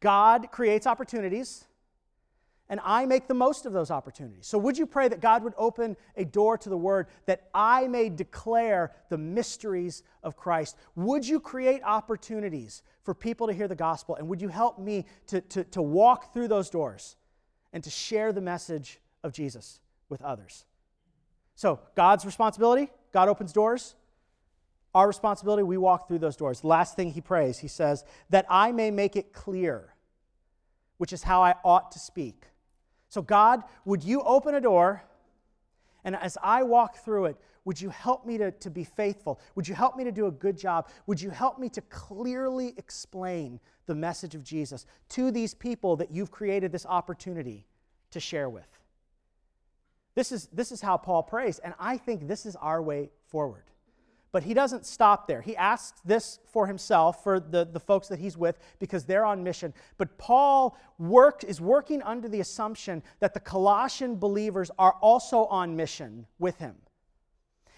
God 0.00 0.50
creates 0.50 0.86
opportunities, 0.86 1.64
and 2.72 2.80
I 2.82 3.04
make 3.04 3.28
the 3.28 3.34
most 3.34 3.66
of 3.66 3.74
those 3.74 3.90
opportunities. 3.90 4.46
So, 4.46 4.56
would 4.56 4.78
you 4.78 4.86
pray 4.86 5.06
that 5.06 5.20
God 5.20 5.44
would 5.44 5.52
open 5.58 5.94
a 6.16 6.24
door 6.24 6.56
to 6.56 6.70
the 6.70 6.76
Word 6.76 7.08
that 7.26 7.50
I 7.52 7.86
may 7.86 8.08
declare 8.08 8.92
the 9.10 9.18
mysteries 9.18 10.02
of 10.22 10.38
Christ? 10.38 10.78
Would 10.96 11.28
you 11.28 11.38
create 11.38 11.82
opportunities 11.84 12.82
for 13.02 13.12
people 13.12 13.46
to 13.46 13.52
hear 13.52 13.68
the 13.68 13.74
gospel? 13.74 14.16
And 14.16 14.26
would 14.26 14.40
you 14.40 14.48
help 14.48 14.78
me 14.78 15.04
to, 15.26 15.42
to, 15.42 15.64
to 15.64 15.82
walk 15.82 16.32
through 16.32 16.48
those 16.48 16.70
doors 16.70 17.16
and 17.74 17.84
to 17.84 17.90
share 17.90 18.32
the 18.32 18.40
message 18.40 19.00
of 19.22 19.34
Jesus 19.34 19.78
with 20.08 20.22
others? 20.22 20.64
So, 21.54 21.78
God's 21.94 22.24
responsibility, 22.24 22.90
God 23.12 23.28
opens 23.28 23.52
doors. 23.52 23.96
Our 24.94 25.08
responsibility, 25.08 25.62
we 25.62 25.76
walk 25.76 26.08
through 26.08 26.20
those 26.20 26.36
doors. 26.36 26.64
Last 26.64 26.96
thing 26.96 27.10
he 27.10 27.20
prays, 27.20 27.58
he 27.58 27.68
says, 27.68 28.02
that 28.30 28.46
I 28.48 28.72
may 28.72 28.90
make 28.90 29.14
it 29.14 29.34
clear, 29.34 29.92
which 30.96 31.12
is 31.12 31.24
how 31.24 31.42
I 31.42 31.56
ought 31.64 31.92
to 31.92 31.98
speak. 31.98 32.46
So, 33.12 33.20
God, 33.20 33.64
would 33.84 34.02
you 34.02 34.22
open 34.22 34.54
a 34.54 34.60
door? 34.62 35.02
And 36.02 36.16
as 36.16 36.38
I 36.42 36.62
walk 36.62 37.04
through 37.04 37.26
it, 37.26 37.36
would 37.66 37.78
you 37.78 37.90
help 37.90 38.24
me 38.24 38.38
to, 38.38 38.52
to 38.52 38.70
be 38.70 38.84
faithful? 38.84 39.38
Would 39.54 39.68
you 39.68 39.74
help 39.74 39.98
me 39.98 40.04
to 40.04 40.10
do 40.10 40.28
a 40.28 40.30
good 40.30 40.56
job? 40.56 40.88
Would 41.06 41.20
you 41.20 41.28
help 41.28 41.58
me 41.58 41.68
to 41.68 41.82
clearly 41.82 42.72
explain 42.78 43.60
the 43.84 43.94
message 43.94 44.34
of 44.34 44.42
Jesus 44.42 44.86
to 45.10 45.30
these 45.30 45.52
people 45.52 45.94
that 45.96 46.10
you've 46.10 46.30
created 46.30 46.72
this 46.72 46.86
opportunity 46.86 47.66
to 48.12 48.18
share 48.18 48.48
with? 48.48 48.78
This 50.14 50.32
is, 50.32 50.46
this 50.46 50.72
is 50.72 50.80
how 50.80 50.96
Paul 50.96 51.22
prays, 51.22 51.58
and 51.58 51.74
I 51.78 51.98
think 51.98 52.26
this 52.26 52.46
is 52.46 52.56
our 52.56 52.80
way 52.80 53.10
forward. 53.26 53.64
But 54.32 54.44
he 54.44 54.54
doesn't 54.54 54.86
stop 54.86 55.28
there. 55.28 55.42
He 55.42 55.54
asks 55.58 56.00
this 56.06 56.40
for 56.50 56.66
himself, 56.66 57.22
for 57.22 57.38
the, 57.38 57.66
the 57.66 57.78
folks 57.78 58.08
that 58.08 58.18
he's 58.18 58.36
with, 58.36 58.58
because 58.78 59.04
they're 59.04 59.26
on 59.26 59.44
mission. 59.44 59.74
But 59.98 60.16
Paul 60.16 60.76
worked, 60.98 61.44
is 61.44 61.60
working 61.60 62.02
under 62.02 62.30
the 62.30 62.40
assumption 62.40 63.02
that 63.20 63.34
the 63.34 63.40
Colossian 63.40 64.16
believers 64.16 64.70
are 64.78 64.94
also 65.02 65.44
on 65.44 65.76
mission 65.76 66.26
with 66.38 66.56
him. 66.56 66.76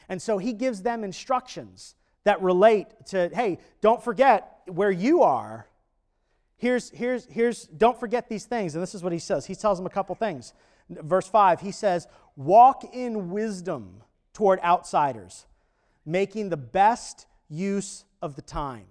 And 0.08 0.22
so 0.22 0.38
he 0.38 0.52
gives 0.52 0.82
them 0.82 1.02
instructions 1.02 1.96
that 2.22 2.40
relate 2.40 2.86
to 3.06 3.30
hey, 3.34 3.58
don't 3.80 4.02
forget 4.02 4.60
where 4.66 4.92
you 4.92 5.22
are. 5.22 5.66
Here's, 6.56 6.90
here's, 6.90 7.26
here's, 7.26 7.64
don't 7.64 7.98
forget 7.98 8.28
these 8.28 8.44
things. 8.44 8.74
And 8.74 8.82
this 8.82 8.94
is 8.94 9.02
what 9.02 9.12
he 9.12 9.18
says. 9.18 9.44
He 9.44 9.56
tells 9.56 9.76
them 9.76 9.86
a 9.86 9.90
couple 9.90 10.14
things. 10.14 10.54
Verse 10.88 11.26
5, 11.26 11.60
he 11.60 11.72
says, 11.72 12.06
Walk 12.36 12.84
in 12.94 13.30
wisdom 13.30 14.02
toward 14.32 14.60
outsiders 14.60 15.46
making 16.04 16.48
the 16.48 16.56
best 16.56 17.26
use 17.48 18.04
of 18.20 18.36
the 18.36 18.42
time. 18.42 18.86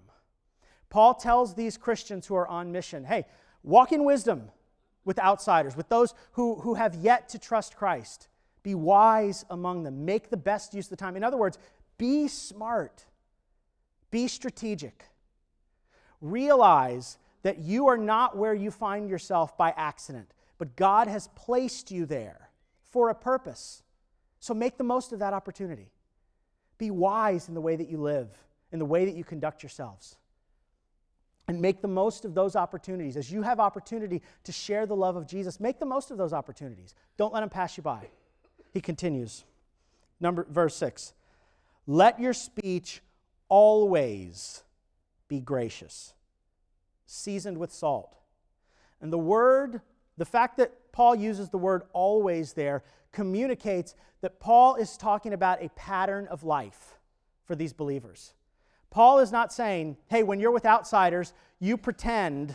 Paul 0.90 1.14
tells 1.14 1.54
these 1.54 1.76
Christians 1.76 2.26
who 2.26 2.34
are 2.34 2.46
on 2.46 2.72
mission 2.72 3.04
hey, 3.04 3.26
walk 3.62 3.92
in 3.92 4.04
wisdom 4.04 4.50
with 5.04 5.18
outsiders, 5.18 5.76
with 5.76 5.88
those 5.88 6.14
who, 6.32 6.56
who 6.56 6.74
have 6.74 6.94
yet 6.94 7.28
to 7.30 7.38
trust 7.38 7.76
Christ. 7.76 8.28
Be 8.62 8.74
wise 8.74 9.44
among 9.50 9.82
them. 9.82 10.04
Make 10.04 10.30
the 10.30 10.36
best 10.36 10.72
use 10.72 10.86
of 10.86 10.90
the 10.90 10.96
time. 10.96 11.16
In 11.16 11.24
other 11.24 11.36
words, 11.36 11.58
be 11.98 12.28
smart, 12.28 13.04
be 14.10 14.28
strategic. 14.28 15.04
Realize 16.20 17.18
that 17.42 17.58
you 17.58 17.88
are 17.88 17.98
not 17.98 18.36
where 18.36 18.54
you 18.54 18.70
find 18.70 19.10
yourself 19.10 19.56
by 19.58 19.74
accident, 19.76 20.32
but 20.58 20.76
God 20.76 21.08
has 21.08 21.28
placed 21.34 21.90
you 21.90 22.06
there 22.06 22.50
for 22.90 23.10
a 23.10 23.14
purpose. 23.14 23.82
So 24.40 24.54
make 24.54 24.78
the 24.78 24.84
most 24.84 25.12
of 25.12 25.18
that 25.18 25.34
opportunity. 25.34 25.90
Be 26.78 26.90
wise 26.90 27.48
in 27.48 27.54
the 27.54 27.60
way 27.60 27.76
that 27.76 27.88
you 27.88 27.98
live, 27.98 28.28
in 28.72 28.78
the 28.78 28.84
way 28.84 29.04
that 29.04 29.14
you 29.14 29.24
conduct 29.24 29.62
yourselves. 29.62 30.16
And 31.46 31.60
make 31.60 31.82
the 31.82 31.88
most 31.88 32.24
of 32.24 32.34
those 32.34 32.56
opportunities. 32.56 33.16
As 33.16 33.30
you 33.30 33.42
have 33.42 33.60
opportunity 33.60 34.22
to 34.44 34.52
share 34.52 34.86
the 34.86 34.96
love 34.96 35.14
of 35.16 35.26
Jesus, 35.26 35.60
make 35.60 35.78
the 35.78 35.86
most 35.86 36.10
of 36.10 36.16
those 36.16 36.32
opportunities. 36.32 36.94
Don't 37.16 37.34
let 37.34 37.40
them 37.40 37.50
pass 37.50 37.76
you 37.76 37.82
by. 37.82 38.08
He 38.72 38.80
continues. 38.80 39.44
Number 40.20 40.46
verse 40.48 40.74
6. 40.76 41.12
Let 41.86 42.18
your 42.18 42.32
speech 42.32 43.02
always 43.48 44.62
be 45.28 45.40
gracious, 45.40 46.14
seasoned 47.06 47.58
with 47.58 47.72
salt. 47.72 48.16
And 49.00 49.12
the 49.12 49.18
word, 49.18 49.82
the 50.16 50.24
fact 50.24 50.56
that 50.56 50.92
Paul 50.92 51.14
uses 51.14 51.50
the 51.50 51.58
word 51.58 51.82
always 51.92 52.54
there 52.54 52.82
communicates 53.14 53.94
that 54.20 54.40
Paul 54.40 54.74
is 54.74 54.98
talking 54.98 55.32
about 55.32 55.62
a 55.62 55.70
pattern 55.70 56.26
of 56.26 56.44
life 56.44 56.98
for 57.44 57.54
these 57.54 57.72
believers. 57.72 58.34
Paul 58.90 59.20
is 59.20 59.32
not 59.32 59.52
saying, 59.52 59.96
hey, 60.08 60.22
when 60.22 60.40
you're 60.40 60.50
with 60.50 60.66
outsiders, 60.66 61.32
you 61.60 61.76
pretend 61.76 62.54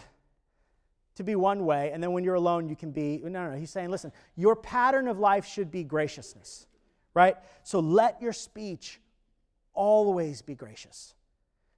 to 1.16 1.24
be 1.24 1.36
one 1.36 1.66
way, 1.66 1.92
and 1.92 2.02
then 2.02 2.14
when 2.14 2.24
you're 2.24 2.36
alone, 2.36 2.70
you 2.70 2.76
can 2.76 2.92
be. 2.92 3.20
No, 3.24 3.30
no, 3.30 3.52
no. 3.52 3.58
He's 3.58 3.72
saying, 3.72 3.90
listen, 3.90 4.12
your 4.38 4.56
pattern 4.56 5.08
of 5.08 5.20
life 5.20 5.46
should 5.46 5.70
be 5.70 5.84
graciousness, 5.84 6.68
right? 7.14 7.36
So 7.64 7.80
let 7.80 8.22
your 8.22 8.32
speech 8.32 9.02
always 9.74 10.42
be 10.42 10.56
gracious, 10.56 11.14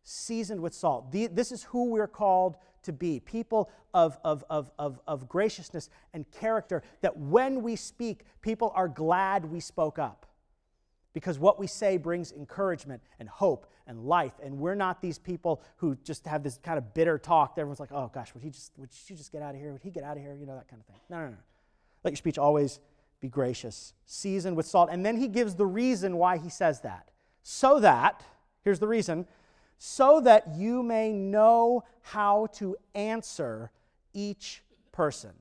seasoned 0.03 0.61
with 0.61 0.73
salt. 0.73 1.11
This 1.11 1.51
is 1.51 1.63
who 1.63 1.89
we're 1.89 2.07
called 2.07 2.55
to 2.83 2.93
be 2.93 3.19
people 3.19 3.69
of, 3.93 4.17
of, 4.23 4.43
of, 4.49 4.71
of, 4.79 4.99
of 5.07 5.27
graciousness 5.27 5.89
and 6.13 6.29
character, 6.31 6.83
that 7.01 7.17
when 7.17 7.61
we 7.61 7.75
speak, 7.75 8.23
people 8.41 8.71
are 8.75 8.87
glad 8.87 9.45
we 9.45 9.59
spoke 9.59 9.99
up. 9.99 10.25
Because 11.13 11.37
what 11.37 11.59
we 11.59 11.67
say 11.67 11.97
brings 11.97 12.31
encouragement 12.31 13.01
and 13.19 13.27
hope 13.27 13.67
and 13.85 13.99
life. 13.99 14.33
And 14.41 14.57
we're 14.57 14.75
not 14.75 15.01
these 15.01 15.19
people 15.19 15.61
who 15.77 15.97
just 16.03 16.25
have 16.25 16.41
this 16.41 16.57
kind 16.63 16.77
of 16.77 16.93
bitter 16.93 17.17
talk. 17.17 17.55
That 17.55 17.61
everyone's 17.61 17.81
like, 17.81 17.91
oh 17.91 18.09
gosh, 18.13 18.33
would, 18.33 18.43
he 18.43 18.49
just, 18.49 18.71
would 18.77 18.89
you 19.07 19.17
just 19.17 19.31
get 19.31 19.41
out 19.41 19.53
of 19.53 19.59
here? 19.59 19.73
Would 19.73 19.81
he 19.81 19.91
get 19.91 20.03
out 20.03 20.15
of 20.15 20.23
here? 20.23 20.33
You 20.33 20.45
know, 20.45 20.55
that 20.55 20.69
kind 20.69 20.79
of 20.79 20.85
thing. 20.85 21.01
No, 21.09 21.17
no, 21.19 21.27
no. 21.31 21.37
Let 22.03 22.11
your 22.11 22.17
speech 22.17 22.37
always 22.37 22.79
be 23.19 23.27
gracious, 23.27 23.93
seasoned 24.05 24.55
with 24.55 24.65
salt. 24.65 24.89
And 24.91 25.05
then 25.05 25.17
he 25.17 25.27
gives 25.27 25.55
the 25.55 25.65
reason 25.65 26.17
why 26.17 26.37
he 26.37 26.49
says 26.49 26.81
that. 26.81 27.11
So 27.43 27.79
that, 27.79 28.23
here's 28.63 28.79
the 28.79 28.87
reason, 28.87 29.27
so 29.83 30.21
that 30.21 30.53
you 30.55 30.83
may 30.83 31.11
know 31.11 31.83
how 32.01 32.45
to 32.53 32.75
answer 32.93 33.71
each 34.13 34.61
person. 34.91 35.31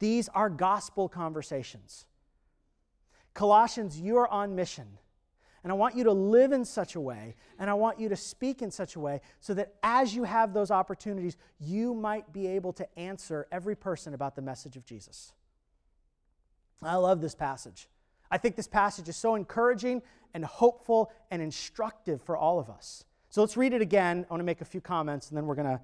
These 0.00 0.28
are 0.30 0.50
gospel 0.50 1.08
conversations. 1.08 2.04
Colossians, 3.34 4.00
you 4.00 4.16
are 4.16 4.26
on 4.26 4.56
mission. 4.56 4.98
And 5.62 5.70
I 5.70 5.76
want 5.76 5.94
you 5.94 6.02
to 6.02 6.12
live 6.12 6.50
in 6.50 6.64
such 6.64 6.96
a 6.96 7.00
way, 7.00 7.36
and 7.56 7.70
I 7.70 7.74
want 7.74 8.00
you 8.00 8.08
to 8.08 8.16
speak 8.16 8.62
in 8.62 8.72
such 8.72 8.96
a 8.96 9.00
way, 9.00 9.20
so 9.38 9.54
that 9.54 9.74
as 9.84 10.12
you 10.12 10.24
have 10.24 10.52
those 10.52 10.72
opportunities, 10.72 11.36
you 11.60 11.94
might 11.94 12.32
be 12.32 12.48
able 12.48 12.72
to 12.72 12.98
answer 12.98 13.46
every 13.52 13.76
person 13.76 14.12
about 14.12 14.34
the 14.34 14.42
message 14.42 14.76
of 14.76 14.84
Jesus. 14.84 15.32
I 16.82 16.96
love 16.96 17.20
this 17.20 17.36
passage. 17.36 17.88
I 18.28 18.38
think 18.38 18.56
this 18.56 18.66
passage 18.66 19.08
is 19.08 19.16
so 19.16 19.36
encouraging 19.36 20.02
and 20.34 20.44
hopeful 20.44 21.12
and 21.30 21.40
instructive 21.40 22.20
for 22.20 22.36
all 22.36 22.58
of 22.58 22.68
us. 22.68 23.04
So 23.30 23.42
let's 23.42 23.56
read 23.56 23.74
it 23.74 23.82
again. 23.82 24.24
I 24.28 24.32
want 24.32 24.40
to 24.40 24.44
make 24.44 24.62
a 24.62 24.64
few 24.64 24.80
comments 24.80 25.28
and 25.28 25.36
then 25.36 25.46
we're 25.46 25.54
going 25.54 25.66
to 25.66 25.80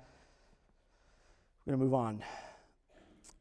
we're 1.64 1.72
going 1.72 1.80
to 1.80 1.85
move 1.85 1.94
on. 1.94 2.22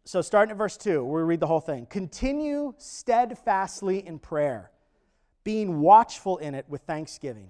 So 0.06 0.22
starting 0.22 0.52
at 0.52 0.58
verse 0.58 0.78
2, 0.78 1.04
we 1.04 1.22
read 1.22 1.40
the 1.40 1.48
whole 1.48 1.62
thing. 1.62 1.86
Continue 1.86 2.74
steadfastly 2.78 4.06
in 4.06 4.20
prayer, 4.20 4.72
being 5.44 5.80
watchful 5.80 6.38
in 6.38 6.56
it 6.56 6.66
with 6.68 6.82
thanksgiving. 6.82 7.50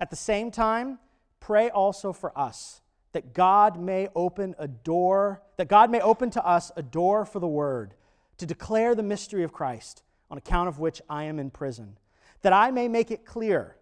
At 0.00 0.10
the 0.10 0.16
same 0.16 0.50
time, 0.50 0.98
pray 1.40 1.70
also 1.70 2.12
for 2.12 2.36
us 2.36 2.80
that 3.12 3.34
God 3.34 3.80
may 3.80 4.08
open 4.14 4.54
a 4.58 4.68
door, 4.68 5.42
that 5.56 5.68
God 5.68 5.90
may 5.90 6.00
open 6.00 6.30
to 6.30 6.44
us 6.44 6.70
a 6.76 6.82
door 6.82 7.24
for 7.24 7.40
the 7.40 7.48
word 7.48 7.94
to 8.38 8.46
declare 8.46 8.94
the 8.94 9.02
mystery 9.02 9.42
of 9.42 9.52
Christ, 9.52 10.02
on 10.30 10.38
account 10.38 10.68
of 10.68 10.78
which 10.78 11.00
I 11.08 11.24
am 11.24 11.38
in 11.38 11.50
prison, 11.50 11.98
that 12.42 12.52
I 12.52 12.70
may 12.70 12.88
make 12.88 13.10
it 13.10 13.24
clear 13.24 13.76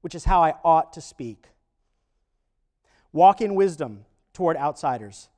which 0.00 0.14
is 0.14 0.24
how 0.24 0.42
I 0.42 0.54
ought 0.64 0.92
to 0.94 1.00
speak. 1.00 1.46
Walk 3.12 3.40
in 3.40 3.54
wisdom 3.54 4.04
toward 4.32 4.56
outsiders, 4.56 5.28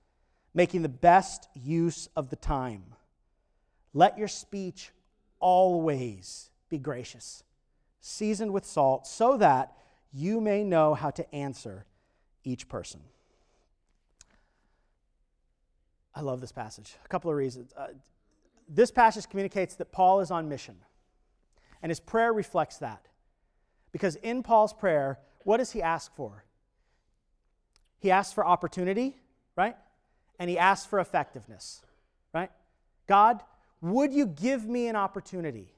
making 0.54 0.82
the 0.82 0.88
best 0.88 1.48
use 1.54 2.08
of 2.14 2.30
the 2.30 2.36
time. 2.36 2.84
Let 3.94 4.18
your 4.18 4.28
speech 4.28 4.90
always 5.40 6.50
be 6.68 6.78
gracious, 6.78 7.44
seasoned 8.00 8.52
with 8.52 8.64
salt, 8.64 9.06
so 9.06 9.36
that 9.38 9.72
you 10.12 10.40
may 10.40 10.62
know 10.64 10.94
how 10.94 11.10
to 11.10 11.34
answer 11.34 11.86
each 12.44 12.68
person. 12.68 13.00
I 16.14 16.20
love 16.20 16.40
this 16.40 16.52
passage. 16.52 16.94
A 17.04 17.08
couple 17.08 17.30
of 17.30 17.36
reasons. 17.36 17.72
Uh, 17.76 17.88
this 18.68 18.90
passage 18.90 19.28
communicates 19.28 19.74
that 19.76 19.92
Paul 19.92 20.20
is 20.20 20.30
on 20.30 20.48
mission, 20.48 20.76
and 21.82 21.90
his 21.90 22.00
prayer 22.00 22.32
reflects 22.32 22.78
that. 22.78 23.08
Because 23.92 24.16
in 24.16 24.42
Paul's 24.42 24.72
prayer, 24.72 25.18
what 25.44 25.58
does 25.58 25.70
he 25.70 25.82
ask 25.82 26.14
for? 26.14 26.44
He 28.00 28.10
asks 28.10 28.32
for 28.32 28.44
opportunity, 28.44 29.16
right? 29.54 29.76
And 30.38 30.50
he 30.50 30.58
asks 30.58 30.86
for 30.86 30.98
effectiveness, 30.98 31.82
right? 32.34 32.50
God, 33.06 33.42
would 33.80 34.12
you 34.12 34.26
give 34.26 34.66
me 34.66 34.88
an 34.88 34.96
opportunity 34.96 35.72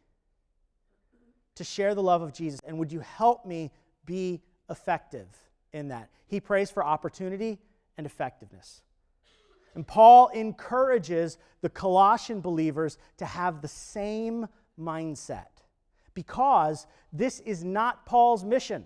to 1.57 1.64
share 1.64 1.94
the 1.94 2.03
love 2.03 2.22
of 2.22 2.33
Jesus? 2.33 2.61
And 2.66 2.79
would 2.79 2.92
you 2.92 3.00
help 3.00 3.44
me 3.44 3.72
be 4.07 4.40
effective 4.70 5.27
in 5.72 5.88
that? 5.88 6.09
He 6.27 6.40
prays 6.40 6.70
for 6.70 6.85
opportunity 6.85 7.59
and 7.98 8.07
effectiveness. 8.07 8.83
And 9.74 9.87
Paul 9.87 10.29
encourages 10.29 11.37
the 11.61 11.68
Colossian 11.68 12.40
believers 12.40 12.96
to 13.18 13.27
have 13.27 13.61
the 13.61 13.68
same 13.68 14.46
mindset 14.79 15.54
because 16.14 16.87
this 17.12 17.40
is 17.40 17.64
not 17.64 18.07
Paul's 18.07 18.44
mission. 18.44 18.85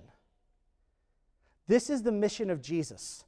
This 1.66 1.90
is 1.90 2.02
the 2.02 2.12
mission 2.12 2.50
of 2.50 2.62
Jesus. 2.62 3.24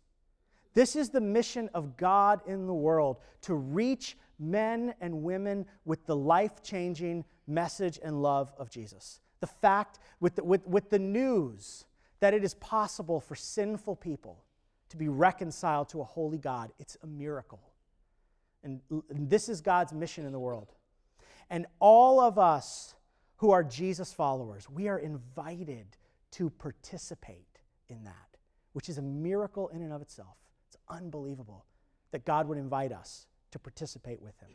This 0.74 0.96
is 0.96 1.10
the 1.10 1.20
mission 1.20 1.68
of 1.74 1.96
God 1.96 2.40
in 2.46 2.66
the 2.66 2.74
world 2.74 3.18
to 3.42 3.54
reach 3.54 4.16
men 4.38 4.94
and 5.00 5.22
women 5.22 5.66
with 5.84 6.06
the 6.06 6.16
life 6.16 6.62
changing 6.62 7.24
message 7.46 7.98
and 8.02 8.22
love 8.22 8.52
of 8.56 8.70
Jesus. 8.70 9.20
The 9.40 9.46
fact, 9.46 9.98
with 10.20 10.36
the, 10.36 10.44
with, 10.44 10.66
with 10.66 10.90
the 10.90 10.98
news 10.98 11.84
that 12.20 12.34
it 12.34 12.44
is 12.44 12.54
possible 12.54 13.20
for 13.20 13.34
sinful 13.34 13.96
people 13.96 14.44
to 14.90 14.96
be 14.96 15.08
reconciled 15.08 15.88
to 15.90 16.00
a 16.00 16.04
holy 16.04 16.38
God, 16.38 16.70
it's 16.78 16.96
a 17.02 17.06
miracle. 17.06 17.60
And, 18.62 18.80
and 18.90 19.28
this 19.28 19.48
is 19.48 19.60
God's 19.60 19.92
mission 19.92 20.26
in 20.26 20.32
the 20.32 20.38
world. 20.38 20.72
And 21.48 21.66
all 21.80 22.20
of 22.20 22.38
us 22.38 22.94
who 23.40 23.53
are 23.53 23.64
Jesus 23.64 24.12
followers, 24.12 24.68
we 24.68 24.87
are 24.87 24.98
invited 24.98 25.96
to 26.33 26.50
participate 26.50 27.59
in 27.88 28.05
that, 28.05 28.37
which 28.74 28.90
is 28.90 28.98
a 28.98 29.03
miracle 29.03 29.68
in 29.68 29.81
and 29.81 29.94
of 29.94 30.03
itself. 30.03 30.37
It's 30.68 30.76
unbelievable 30.90 31.64
that 32.11 32.26
God 32.26 32.48
would 32.48 32.59
invite 32.59 32.92
us 32.92 33.26
to 33.53 33.59
participate 33.59 34.20
with 34.20 34.38
Him. 34.40 34.50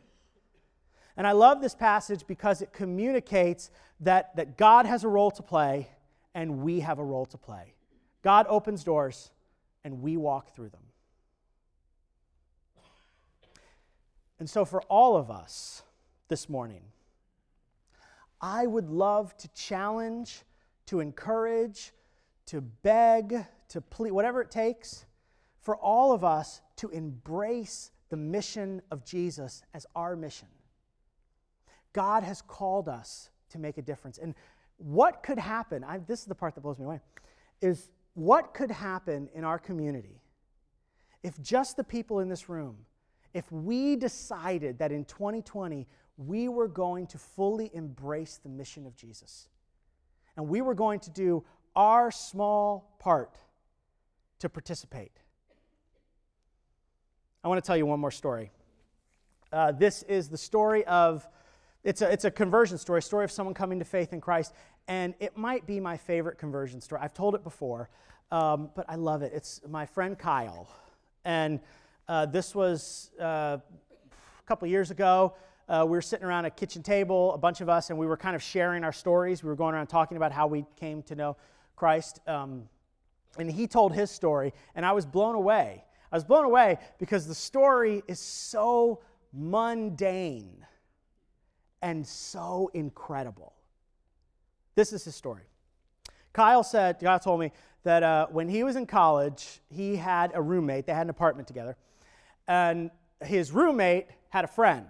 And 1.16 1.26
I 1.26 1.32
love 1.32 1.60
this 1.60 1.74
passage 1.74 2.28
because 2.28 2.62
it 2.62 2.72
communicates 2.72 3.72
that, 3.98 4.36
that 4.36 4.56
God 4.56 4.86
has 4.86 5.02
a 5.02 5.08
role 5.08 5.32
to 5.32 5.42
play 5.42 5.88
and 6.32 6.60
we 6.60 6.78
have 6.78 7.00
a 7.00 7.04
role 7.04 7.26
to 7.26 7.36
play. 7.36 7.74
God 8.22 8.46
opens 8.48 8.84
doors 8.84 9.32
and 9.82 10.00
we 10.00 10.16
walk 10.16 10.54
through 10.54 10.68
them. 10.68 10.84
And 14.38 14.48
so, 14.48 14.64
for 14.64 14.80
all 14.82 15.16
of 15.16 15.28
us 15.28 15.82
this 16.28 16.48
morning, 16.48 16.82
I 18.40 18.66
would 18.66 18.88
love 18.88 19.36
to 19.38 19.48
challenge, 19.54 20.42
to 20.86 21.00
encourage, 21.00 21.92
to 22.46 22.60
beg, 22.60 23.44
to 23.68 23.80
plead, 23.80 24.12
whatever 24.12 24.40
it 24.40 24.50
takes, 24.50 25.06
for 25.60 25.76
all 25.76 26.12
of 26.12 26.24
us 26.24 26.60
to 26.76 26.88
embrace 26.90 27.90
the 28.08 28.16
mission 28.16 28.82
of 28.90 29.04
Jesus 29.04 29.62
as 29.74 29.86
our 29.96 30.14
mission. 30.14 30.48
God 31.92 32.22
has 32.22 32.42
called 32.42 32.88
us 32.88 33.30
to 33.50 33.58
make 33.58 33.78
a 33.78 33.82
difference. 33.82 34.18
And 34.18 34.34
what 34.76 35.22
could 35.22 35.38
happen, 35.38 35.82
I, 35.82 35.98
this 35.98 36.20
is 36.20 36.26
the 36.26 36.34
part 36.34 36.54
that 36.54 36.60
blows 36.60 36.78
me 36.78 36.84
away, 36.84 37.00
is 37.60 37.90
what 38.14 38.54
could 38.54 38.70
happen 38.70 39.28
in 39.34 39.44
our 39.44 39.58
community 39.58 40.20
if 41.22 41.42
just 41.42 41.76
the 41.76 41.84
people 41.84 42.20
in 42.20 42.28
this 42.28 42.48
room, 42.48 42.76
if 43.34 43.50
we 43.50 43.96
decided 43.96 44.78
that 44.78 44.92
in 44.92 45.04
2020 45.04 45.86
we 46.16 46.48
were 46.48 46.68
going 46.68 47.06
to 47.08 47.18
fully 47.18 47.70
embrace 47.74 48.38
the 48.42 48.48
mission 48.48 48.86
of 48.86 48.96
Jesus 48.96 49.48
and 50.36 50.48
we 50.48 50.60
were 50.60 50.74
going 50.74 51.00
to 51.00 51.10
do 51.10 51.44
our 51.74 52.10
small 52.10 52.96
part 52.98 53.36
to 54.38 54.48
participate. 54.48 55.12
I 57.42 57.48
want 57.48 57.62
to 57.62 57.66
tell 57.66 57.76
you 57.76 57.86
one 57.86 58.00
more 58.00 58.10
story. 58.10 58.50
Uh, 59.52 59.72
this 59.72 60.02
is 60.04 60.28
the 60.28 60.36
story 60.36 60.84
of, 60.86 61.26
it's 61.84 62.02
a, 62.02 62.10
it's 62.10 62.24
a 62.24 62.30
conversion 62.30 62.76
story, 62.76 62.98
a 62.98 63.02
story 63.02 63.24
of 63.24 63.30
someone 63.30 63.54
coming 63.54 63.78
to 63.78 63.84
faith 63.84 64.12
in 64.12 64.20
Christ. 64.20 64.52
And 64.88 65.14
it 65.20 65.36
might 65.36 65.66
be 65.66 65.80
my 65.80 65.96
favorite 65.96 66.38
conversion 66.38 66.80
story. 66.80 67.00
I've 67.02 67.14
told 67.14 67.34
it 67.34 67.42
before, 67.42 67.88
um, 68.30 68.70
but 68.74 68.84
I 68.88 68.96
love 68.96 69.22
it. 69.22 69.32
It's 69.34 69.60
my 69.68 69.86
friend 69.86 70.18
Kyle. 70.18 70.68
And 71.24 71.60
uh, 72.08 72.26
this 72.26 72.54
was 72.54 73.10
uh, 73.20 73.58
a 73.58 74.42
couple 74.46 74.68
years 74.68 74.90
ago. 74.90 75.34
Uh, 75.68 75.84
we 75.84 75.92
were 75.92 76.02
sitting 76.02 76.26
around 76.26 76.44
a 76.44 76.50
kitchen 76.50 76.82
table, 76.82 77.32
a 77.34 77.38
bunch 77.38 77.60
of 77.60 77.68
us, 77.68 77.90
and 77.90 77.98
we 77.98 78.06
were 78.06 78.16
kind 78.16 78.36
of 78.36 78.42
sharing 78.42 78.84
our 78.84 78.92
stories. 78.92 79.42
We 79.42 79.48
were 79.48 79.56
going 79.56 79.74
around 79.74 79.88
talking 79.88 80.16
about 80.16 80.32
how 80.32 80.46
we 80.46 80.64
came 80.78 81.02
to 81.04 81.14
know 81.14 81.36
Christ. 81.74 82.20
Um, 82.26 82.68
and 83.38 83.50
he 83.50 83.66
told 83.66 83.92
his 83.92 84.10
story, 84.10 84.52
and 84.74 84.86
I 84.86 84.92
was 84.92 85.04
blown 85.04 85.34
away 85.34 85.84
I 86.10 86.16
was 86.16 86.24
blown 86.24 86.44
away 86.44 86.78
because 86.98 87.26
the 87.26 87.34
story 87.34 88.02
is 88.06 88.20
so 88.20 89.02
mundane 89.32 90.64
and 91.82 92.06
so 92.06 92.70
incredible. 92.74 93.52
This 94.74 94.92
is 94.92 95.04
his 95.04 95.14
story. 95.14 95.42
Kyle 96.32 96.62
said, 96.62 96.98
God 97.00 97.18
told 97.18 97.40
me 97.40 97.52
that 97.82 98.02
uh, 98.02 98.26
when 98.28 98.48
he 98.48 98.62
was 98.62 98.76
in 98.76 98.86
college, 98.86 99.60
he 99.70 99.96
had 99.96 100.32
a 100.34 100.42
roommate. 100.42 100.86
They 100.86 100.92
had 100.92 101.06
an 101.06 101.10
apartment 101.10 101.48
together. 101.48 101.76
And 102.46 102.90
his 103.22 103.52
roommate 103.52 104.06
had 104.30 104.44
a 104.44 104.48
friend. 104.48 104.88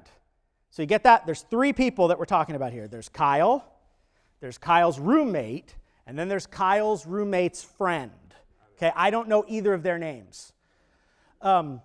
So 0.76 0.82
you 0.82 0.86
get 0.86 1.04
that? 1.04 1.24
There's 1.24 1.40
three 1.40 1.72
people 1.72 2.08
that 2.08 2.18
we're 2.18 2.26
talking 2.26 2.54
about 2.54 2.74
here 2.74 2.86
there's 2.86 3.08
Kyle, 3.08 3.64
there's 4.40 4.58
Kyle's 4.58 4.98
roommate, 4.98 5.74
and 6.06 6.18
then 6.18 6.28
there's 6.28 6.46
Kyle's 6.46 7.06
roommate's 7.06 7.64
friend. 7.64 8.12
Okay, 8.76 8.92
I 8.94 9.08
don't 9.08 9.26
know 9.26 9.42
either 9.48 9.72
of 9.72 9.82
their 9.82 9.98
names 9.98 10.52
um, 11.40 11.80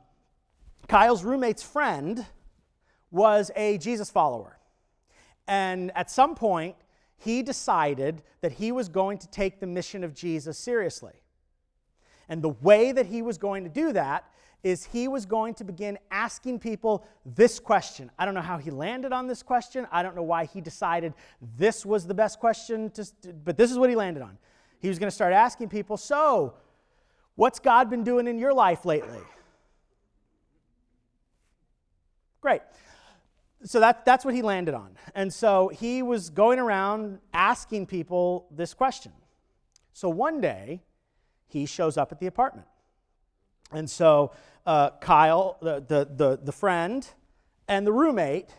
Kyle's 0.89 1.23
roommate's 1.23 1.63
friend 1.63 2.25
was 3.11 3.49
a 3.55 3.77
Jesus 3.77 4.09
follower. 4.09 4.57
And 5.47 5.89
at 5.95 6.11
some 6.11 6.35
point, 6.35 6.75
he 7.17 7.43
decided 7.43 8.23
that 8.41 8.51
he 8.51 8.73
was 8.73 8.89
going 8.89 9.19
to 9.19 9.29
take 9.29 9.61
the 9.61 9.67
mission 9.67 10.03
of 10.03 10.13
Jesus 10.13 10.57
seriously. 10.57 11.13
And 12.31 12.41
the 12.41 12.55
way 12.61 12.93
that 12.93 13.07
he 13.07 13.21
was 13.21 13.37
going 13.37 13.65
to 13.65 13.69
do 13.69 13.91
that 13.91 14.23
is 14.63 14.85
he 14.85 15.09
was 15.09 15.25
going 15.25 15.53
to 15.55 15.65
begin 15.65 15.99
asking 16.11 16.59
people 16.59 17.05
this 17.25 17.59
question. 17.59 18.09
I 18.17 18.23
don't 18.23 18.33
know 18.33 18.39
how 18.39 18.57
he 18.57 18.71
landed 18.71 19.11
on 19.11 19.27
this 19.27 19.43
question. 19.43 19.85
I 19.91 20.01
don't 20.01 20.15
know 20.15 20.23
why 20.23 20.45
he 20.45 20.61
decided 20.61 21.13
this 21.57 21.85
was 21.85 22.07
the 22.07 22.13
best 22.13 22.39
question, 22.39 22.89
to, 22.91 23.05
but 23.43 23.57
this 23.57 23.69
is 23.69 23.77
what 23.77 23.89
he 23.89 23.97
landed 23.97 24.23
on. 24.23 24.37
He 24.79 24.87
was 24.87 24.97
going 24.97 25.09
to 25.09 25.15
start 25.15 25.33
asking 25.33 25.67
people, 25.67 25.97
So, 25.97 26.53
what's 27.35 27.59
God 27.59 27.89
been 27.89 28.05
doing 28.05 28.27
in 28.27 28.39
your 28.39 28.53
life 28.53 28.85
lately? 28.85 29.19
Great. 32.39 32.61
So 33.65 33.81
that, 33.81 34.05
that's 34.05 34.23
what 34.23 34.33
he 34.33 34.41
landed 34.41 34.73
on. 34.73 34.95
And 35.15 35.33
so 35.33 35.67
he 35.67 36.01
was 36.01 36.29
going 36.29 36.59
around 36.59 37.19
asking 37.33 37.87
people 37.87 38.47
this 38.51 38.73
question. 38.73 39.11
So 39.91 40.07
one 40.07 40.39
day, 40.39 40.81
he 41.51 41.65
shows 41.65 41.97
up 41.97 42.11
at 42.11 42.19
the 42.19 42.27
apartment. 42.27 42.67
And 43.71 43.89
so 43.89 44.31
uh, 44.65 44.91
Kyle, 45.01 45.57
the, 45.61 45.83
the, 45.87 46.07
the, 46.13 46.39
the 46.43 46.51
friend, 46.51 47.07
and 47.67 47.85
the 47.85 47.93
roommate 47.93 48.49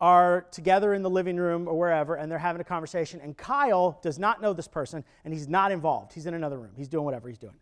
are 0.00 0.46
together 0.50 0.94
in 0.94 1.02
the 1.02 1.10
living 1.10 1.36
room 1.36 1.68
or 1.68 1.78
wherever, 1.78 2.14
and 2.14 2.30
they're 2.30 2.38
having 2.38 2.60
a 2.60 2.64
conversation. 2.64 3.20
And 3.20 3.36
Kyle 3.36 3.98
does 4.02 4.18
not 4.18 4.40
know 4.40 4.52
this 4.52 4.68
person, 4.68 5.04
and 5.24 5.34
he's 5.34 5.48
not 5.48 5.72
involved. 5.72 6.12
He's 6.12 6.26
in 6.26 6.34
another 6.34 6.58
room. 6.58 6.72
He's 6.76 6.88
doing 6.88 7.04
whatever 7.04 7.28
he's 7.28 7.38
doing. 7.38 7.56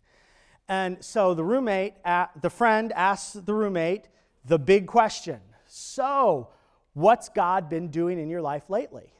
And 0.69 1.03
so 1.03 1.35
the 1.35 1.45
roommate, 1.45 1.95
the 2.05 2.51
friend 2.51 2.93
asks 2.93 3.33
the 3.33 3.55
roommate 3.55 4.09
the 4.45 4.59
big 4.59 4.87
question 4.87 5.41
so, 5.71 6.49
what's 6.95 7.29
God 7.29 7.69
been 7.69 7.89
doing 7.89 8.19
in 8.19 8.31
your 8.31 8.41
life 8.41 8.71
lately? 8.71 9.13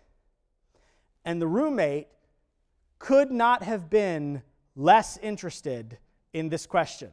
And 1.25 1.43
the 1.43 1.47
roommate 1.47 2.09
could 2.99 3.31
not 3.31 3.63
have 3.63 3.91
been 3.91 4.43
less 4.79 5.19
interested 5.19 5.99
in 6.33 6.49
this 6.49 6.65
question. 6.65 7.11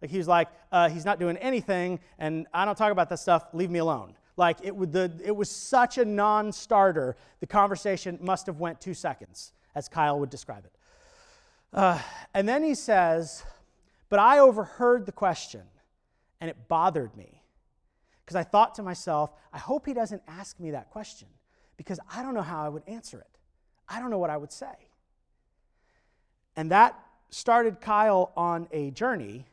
Like 0.00 0.10
he 0.10 0.18
was 0.18 0.28
like, 0.28 0.48
uh, 0.70 0.88
he's 0.88 1.04
not 1.04 1.18
doing 1.18 1.36
anything, 1.36 2.00
and 2.18 2.46
I 2.54 2.64
don't 2.64 2.78
talk 2.78 2.92
about 2.92 3.08
that 3.10 3.18
stuff. 3.18 3.44
Leave 3.52 3.70
me 3.70 3.80
alone. 3.80 4.14
Like 4.36 4.58
it, 4.62 4.74
would, 4.74 4.92
the, 4.92 5.12
it 5.22 5.34
was 5.34 5.50
such 5.50 5.98
a 5.98 6.04
non-starter. 6.04 7.16
The 7.40 7.46
conversation 7.46 8.18
must 8.22 8.46
have 8.46 8.60
went 8.60 8.80
two 8.80 8.94
seconds, 8.94 9.52
as 9.74 9.88
Kyle 9.88 10.18
would 10.20 10.30
describe 10.30 10.64
it. 10.64 10.72
Uh, 11.72 11.98
and 12.32 12.48
then 12.48 12.62
he 12.62 12.74
says, 12.74 13.42
"But 14.08 14.18
I 14.18 14.38
overheard 14.38 15.06
the 15.06 15.12
question, 15.12 15.62
and 16.40 16.48
it 16.48 16.68
bothered 16.68 17.16
me 17.16 17.42
because 18.24 18.36
I 18.36 18.42
thought 18.42 18.74
to 18.76 18.82
myself, 18.82 19.32
I 19.52 19.58
hope 19.58 19.86
he 19.86 19.94
doesn't 19.94 20.22
ask 20.28 20.58
me 20.60 20.70
that 20.72 20.90
question 20.90 21.28
because 21.76 21.98
I 22.14 22.22
don't 22.22 22.34
know 22.34 22.42
how 22.42 22.64
I 22.64 22.68
would 22.68 22.82
answer 22.86 23.18
it. 23.20 23.38
I 23.88 24.00
don't 24.00 24.10
know 24.10 24.18
what 24.18 24.30
I 24.30 24.36
would 24.36 24.52
say. 24.52 24.91
And 26.56 26.70
that 26.70 26.98
started 27.30 27.80
Kyle 27.80 28.32
on 28.36 28.68
a 28.72 28.90
journey 28.90 29.46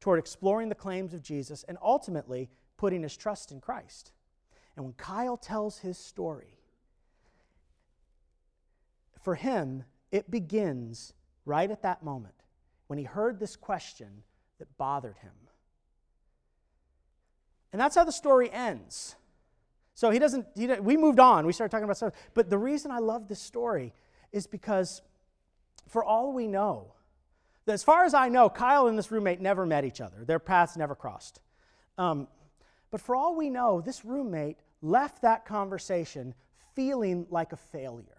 toward 0.00 0.18
exploring 0.18 0.68
the 0.68 0.74
claims 0.74 1.12
of 1.12 1.22
Jesus 1.22 1.64
and 1.68 1.76
ultimately 1.82 2.48
putting 2.76 3.02
his 3.02 3.16
trust 3.16 3.50
in 3.50 3.60
Christ. 3.60 4.12
And 4.76 4.84
when 4.84 4.94
Kyle 4.94 5.36
tells 5.36 5.78
his 5.78 5.98
story, 5.98 6.54
for 9.20 9.34
him, 9.34 9.84
it 10.12 10.30
begins 10.30 11.12
right 11.44 11.70
at 11.70 11.82
that 11.82 12.02
moment 12.02 12.34
when 12.86 12.98
he 12.98 13.04
heard 13.04 13.40
this 13.40 13.56
question 13.56 14.22
that 14.58 14.78
bothered 14.78 15.16
him. 15.18 15.32
And 17.72 17.80
that's 17.80 17.96
how 17.96 18.04
the 18.04 18.12
story 18.12 18.50
ends. 18.50 19.16
So 19.94 20.10
he 20.10 20.18
doesn't, 20.18 20.46
he, 20.54 20.66
we 20.66 20.96
moved 20.96 21.18
on. 21.18 21.44
We 21.44 21.52
started 21.52 21.70
talking 21.70 21.84
about 21.84 21.96
stuff. 21.96 22.14
But 22.32 22.48
the 22.48 22.58
reason 22.58 22.90
I 22.90 23.00
love 23.00 23.28
this 23.28 23.40
story 23.40 23.92
is 24.32 24.46
because, 24.46 25.02
for 25.88 26.04
all 26.04 26.32
we 26.32 26.46
know, 26.46 26.94
as 27.66 27.82
far 27.82 28.04
as 28.04 28.14
I 28.14 28.28
know, 28.28 28.48
Kyle 28.48 28.86
and 28.86 28.98
this 28.98 29.10
roommate 29.10 29.40
never 29.40 29.66
met 29.66 29.84
each 29.84 30.00
other. 30.00 30.24
Their 30.24 30.38
paths 30.38 30.76
never 30.76 30.94
crossed. 30.94 31.40
Um, 31.98 32.28
But 32.90 33.00
for 33.00 33.14
all 33.14 33.36
we 33.36 33.50
know, 33.50 33.82
this 33.82 34.04
roommate 34.04 34.56
left 34.80 35.22
that 35.22 35.44
conversation 35.44 36.34
feeling 36.74 37.26
like 37.30 37.52
a 37.52 37.56
failure. 37.56 38.14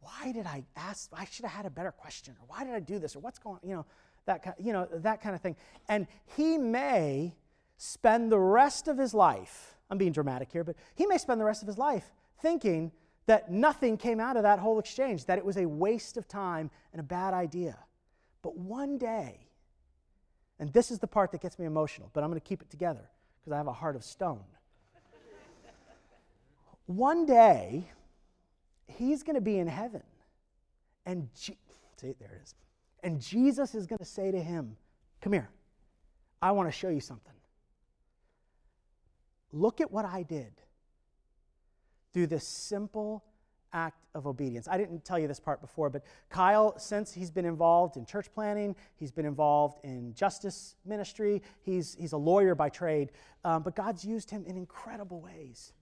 Why 0.00 0.32
did 0.32 0.46
I 0.46 0.64
ask? 0.76 1.10
I 1.12 1.24
should 1.24 1.44
have 1.44 1.52
had 1.54 1.66
a 1.66 1.70
better 1.70 1.92
question. 1.92 2.34
Or 2.40 2.46
why 2.48 2.64
did 2.64 2.74
I 2.74 2.80
do 2.80 2.98
this? 2.98 3.16
Or 3.16 3.20
what's 3.20 3.38
going 3.38 3.58
on? 3.62 3.68
You 3.68 3.76
know, 3.76 3.86
that 4.26 4.42
kind, 4.42 4.56
you 4.58 4.72
know, 4.72 4.88
that 4.92 5.20
kind 5.22 5.34
of 5.34 5.40
thing. 5.40 5.56
And 5.88 6.06
he 6.36 6.58
may 6.58 7.34
spend 7.76 8.30
the 8.30 8.38
rest 8.38 8.88
of 8.88 8.98
his 8.98 9.14
life, 9.14 9.76
I'm 9.90 9.98
being 9.98 10.12
dramatic 10.12 10.52
here, 10.52 10.64
but 10.64 10.76
he 10.94 11.06
may 11.06 11.16
spend 11.16 11.40
the 11.40 11.44
rest 11.44 11.62
of 11.62 11.68
his 11.68 11.78
life 11.78 12.12
thinking 12.42 12.92
that 13.30 13.48
nothing 13.48 13.96
came 13.96 14.18
out 14.18 14.36
of 14.36 14.42
that 14.42 14.58
whole 14.58 14.80
exchange, 14.80 15.26
that 15.26 15.38
it 15.38 15.44
was 15.44 15.56
a 15.56 15.64
waste 15.64 16.16
of 16.16 16.26
time 16.26 16.68
and 16.92 16.98
a 16.98 17.02
bad 17.04 17.32
idea. 17.32 17.78
But 18.42 18.56
one 18.56 18.98
day, 18.98 19.46
and 20.58 20.72
this 20.72 20.90
is 20.90 20.98
the 20.98 21.06
part 21.06 21.30
that 21.30 21.40
gets 21.40 21.56
me 21.56 21.64
emotional, 21.64 22.10
but 22.12 22.24
I'm 22.24 22.30
going 22.30 22.40
to 22.40 22.44
keep 22.44 22.60
it 22.60 22.70
together 22.70 23.08
because 23.38 23.52
I 23.52 23.56
have 23.56 23.68
a 23.68 23.72
heart 23.72 23.94
of 23.94 24.02
stone. 24.02 24.42
one 26.86 27.24
day, 27.24 27.88
he's 28.88 29.22
going 29.22 29.36
to 29.36 29.40
be 29.40 29.60
in 29.60 29.68
heaven. 29.68 30.02
And 31.06 31.28
Je- 31.40 31.56
see, 31.98 32.14
there 32.18 32.32
it 32.34 32.42
is. 32.42 32.56
And 33.04 33.20
Jesus 33.20 33.76
is 33.76 33.86
going 33.86 34.00
to 34.00 34.04
say 34.04 34.32
to 34.32 34.42
him, 34.42 34.76
Come 35.20 35.34
here, 35.34 35.50
I 36.42 36.50
want 36.50 36.66
to 36.66 36.72
show 36.72 36.88
you 36.88 37.00
something. 37.00 37.32
Look 39.52 39.80
at 39.80 39.92
what 39.92 40.04
I 40.04 40.24
did 40.24 40.50
through 42.12 42.26
this 42.26 42.46
simple 42.46 43.24
act 43.72 44.04
of 44.14 44.26
obedience. 44.26 44.66
I 44.68 44.76
didn't 44.76 45.04
tell 45.04 45.18
you 45.18 45.28
this 45.28 45.38
part 45.38 45.60
before, 45.60 45.90
but 45.90 46.04
Kyle, 46.28 46.76
since 46.78 47.12
he's 47.12 47.30
been 47.30 47.44
involved 47.44 47.96
in 47.96 48.04
church 48.04 48.32
planning, 48.32 48.74
he's 48.96 49.12
been 49.12 49.26
involved 49.26 49.78
in 49.84 50.12
justice 50.14 50.74
ministry, 50.84 51.42
he's, 51.62 51.96
he's 51.98 52.12
a 52.12 52.16
lawyer 52.16 52.54
by 52.54 52.68
trade, 52.68 53.12
um, 53.44 53.62
but 53.62 53.76
God's 53.76 54.04
used 54.04 54.30
him 54.30 54.44
in 54.46 54.56
incredible 54.56 55.20
ways. 55.20 55.72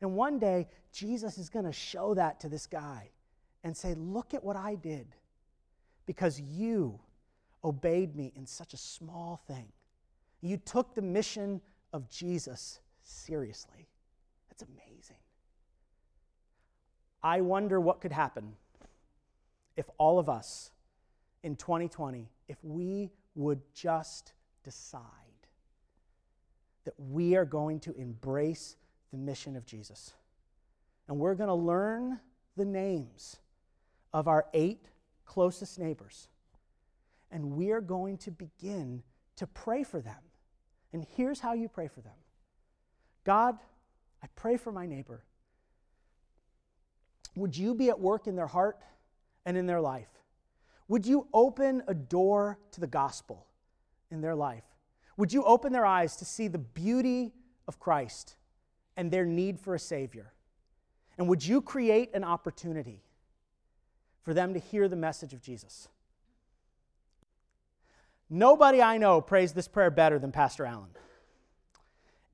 And 0.00 0.14
one 0.14 0.38
day, 0.38 0.68
Jesus 0.92 1.38
is 1.38 1.48
going 1.48 1.64
to 1.64 1.72
show 1.72 2.14
that 2.14 2.40
to 2.40 2.48
this 2.48 2.66
guy 2.66 3.10
and 3.64 3.76
say, 3.76 3.94
Look 3.94 4.34
at 4.34 4.44
what 4.44 4.56
I 4.56 4.74
did 4.74 5.06
because 6.04 6.40
you 6.40 7.00
obeyed 7.64 8.14
me 8.14 8.32
in 8.36 8.46
such 8.46 8.74
a 8.74 8.76
small 8.76 9.40
thing. 9.48 9.72
You 10.40 10.58
took 10.58 10.94
the 10.94 11.02
mission 11.02 11.60
of 11.92 12.08
Jesus 12.10 12.80
seriously. 13.02 13.88
That's 14.48 14.62
amazing. 14.62 15.16
I 17.26 17.40
wonder 17.40 17.80
what 17.80 18.00
could 18.00 18.12
happen 18.12 18.54
if 19.76 19.90
all 19.98 20.20
of 20.20 20.28
us 20.28 20.70
in 21.42 21.56
2020, 21.56 22.30
if 22.46 22.56
we 22.62 23.10
would 23.34 23.60
just 23.74 24.32
decide 24.62 25.02
that 26.84 26.94
we 26.96 27.34
are 27.34 27.44
going 27.44 27.80
to 27.80 27.92
embrace 27.96 28.76
the 29.10 29.18
mission 29.18 29.56
of 29.56 29.66
Jesus. 29.66 30.12
And 31.08 31.18
we're 31.18 31.34
going 31.34 31.48
to 31.48 31.54
learn 31.54 32.20
the 32.56 32.64
names 32.64 33.38
of 34.12 34.28
our 34.28 34.46
eight 34.54 34.86
closest 35.24 35.80
neighbors. 35.80 36.28
And 37.32 37.56
we 37.56 37.72
are 37.72 37.80
going 37.80 38.18
to 38.18 38.30
begin 38.30 39.02
to 39.34 39.48
pray 39.48 39.82
for 39.82 40.00
them. 40.00 40.22
And 40.92 41.04
here's 41.16 41.40
how 41.40 41.54
you 41.54 41.66
pray 41.66 41.88
for 41.88 42.02
them 42.02 42.14
God, 43.24 43.58
I 44.22 44.28
pray 44.36 44.56
for 44.56 44.70
my 44.70 44.86
neighbor. 44.86 45.24
Would 47.36 47.56
you 47.56 47.74
be 47.74 47.90
at 47.90 48.00
work 48.00 48.26
in 48.26 48.34
their 48.34 48.46
heart 48.46 48.78
and 49.44 49.56
in 49.56 49.66
their 49.66 49.80
life? 49.80 50.08
Would 50.88 51.06
you 51.06 51.28
open 51.32 51.82
a 51.86 51.94
door 51.94 52.58
to 52.72 52.80
the 52.80 52.86
gospel 52.86 53.46
in 54.10 54.20
their 54.20 54.34
life? 54.34 54.64
Would 55.16 55.32
you 55.32 55.44
open 55.44 55.72
their 55.72 55.86
eyes 55.86 56.16
to 56.16 56.24
see 56.24 56.48
the 56.48 56.58
beauty 56.58 57.32
of 57.68 57.78
Christ 57.78 58.36
and 58.96 59.10
their 59.10 59.24
need 59.24 59.60
for 59.60 59.74
a 59.74 59.78
Savior? 59.78 60.32
And 61.18 61.28
would 61.28 61.46
you 61.46 61.60
create 61.60 62.10
an 62.14 62.24
opportunity 62.24 63.02
for 64.22 64.34
them 64.34 64.54
to 64.54 64.60
hear 64.60 64.88
the 64.88 64.96
message 64.96 65.32
of 65.32 65.42
Jesus? 65.42 65.88
Nobody 68.28 68.82
I 68.82 68.98
know 68.98 69.20
prays 69.20 69.52
this 69.52 69.68
prayer 69.68 69.90
better 69.90 70.18
than 70.18 70.32
Pastor 70.32 70.66
Alan. 70.66 70.90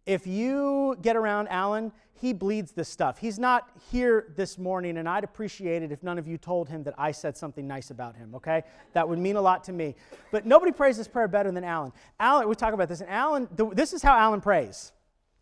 If 0.05 0.27
you 0.27 0.97
get 1.01 1.17
around 1.17 1.49
Alan, 1.49 1.93
he 2.15 2.33
bleeds 2.33 2.73
this 2.73 2.89
stuff. 2.89 3.19
He's 3.19 3.39
not 3.39 3.69
here 3.91 4.33
this 4.37 4.57
morning, 4.59 4.99
and 4.99 5.09
I'd 5.09 5.25
appreciate 5.25 5.83
it 5.83 5.91
if 5.91 6.03
none 6.03 6.19
of 6.19 6.27
you 6.29 6.39
told 6.39 6.69
him 6.69 6.85
that 6.85 6.95
I 6.97 7.11
said 7.13 7.37
something 7.37 7.67
nice 7.67 7.91
about 7.91 8.15
him, 8.15 8.35
okay? 8.37 8.63
That 8.93 9.09
would 9.09 9.19
mean 9.19 9.37
a 9.37 9.41
lot 9.41 9.65
to 9.65 9.73
me. 9.73 9.97
But 10.31 10.47
nobody 10.47 10.73
prays 10.73 10.97
this 10.97 11.09
prayer 11.09 11.29
better 11.29 11.51
than 11.51 11.65
Alan. 11.65 11.93
Alan, 12.21 12.49
we 12.49 12.55
talk 12.55 12.75
about 12.75 12.89
this, 12.89 13.01
and 13.01 13.11
Alan, 13.11 13.49
this 13.73 13.93
is 13.93 14.03
how 14.03 14.17
Alan 14.17 14.41
prays. 14.41 14.93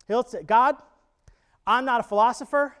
He'll 0.07 0.23
say, 0.23 0.43
God, 0.43 0.75
I'm 1.65 1.85
not 1.85 1.99
a 1.99 2.03
philosopher, 2.03 2.75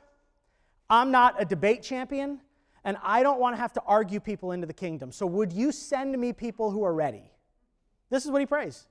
I'm 0.89 1.11
not 1.11 1.41
a 1.41 1.45
debate 1.45 1.83
champion, 1.83 2.41
and 2.83 2.97
I 3.03 3.21
don't 3.21 3.39
want 3.39 3.55
to 3.55 3.61
have 3.61 3.73
to 3.73 3.81
argue 3.85 4.19
people 4.19 4.51
into 4.51 4.65
the 4.65 4.73
kingdom. 4.73 5.11
So 5.11 5.27
would 5.27 5.51
you 5.51 5.71
send 5.71 6.19
me 6.19 6.33
people 6.33 6.71
who 6.71 6.83
are 6.83 6.93
ready? 6.93 7.31
This 8.09 8.25
is 8.25 8.31
what 8.31 8.41
he 8.41 8.45
prays. 8.45 8.87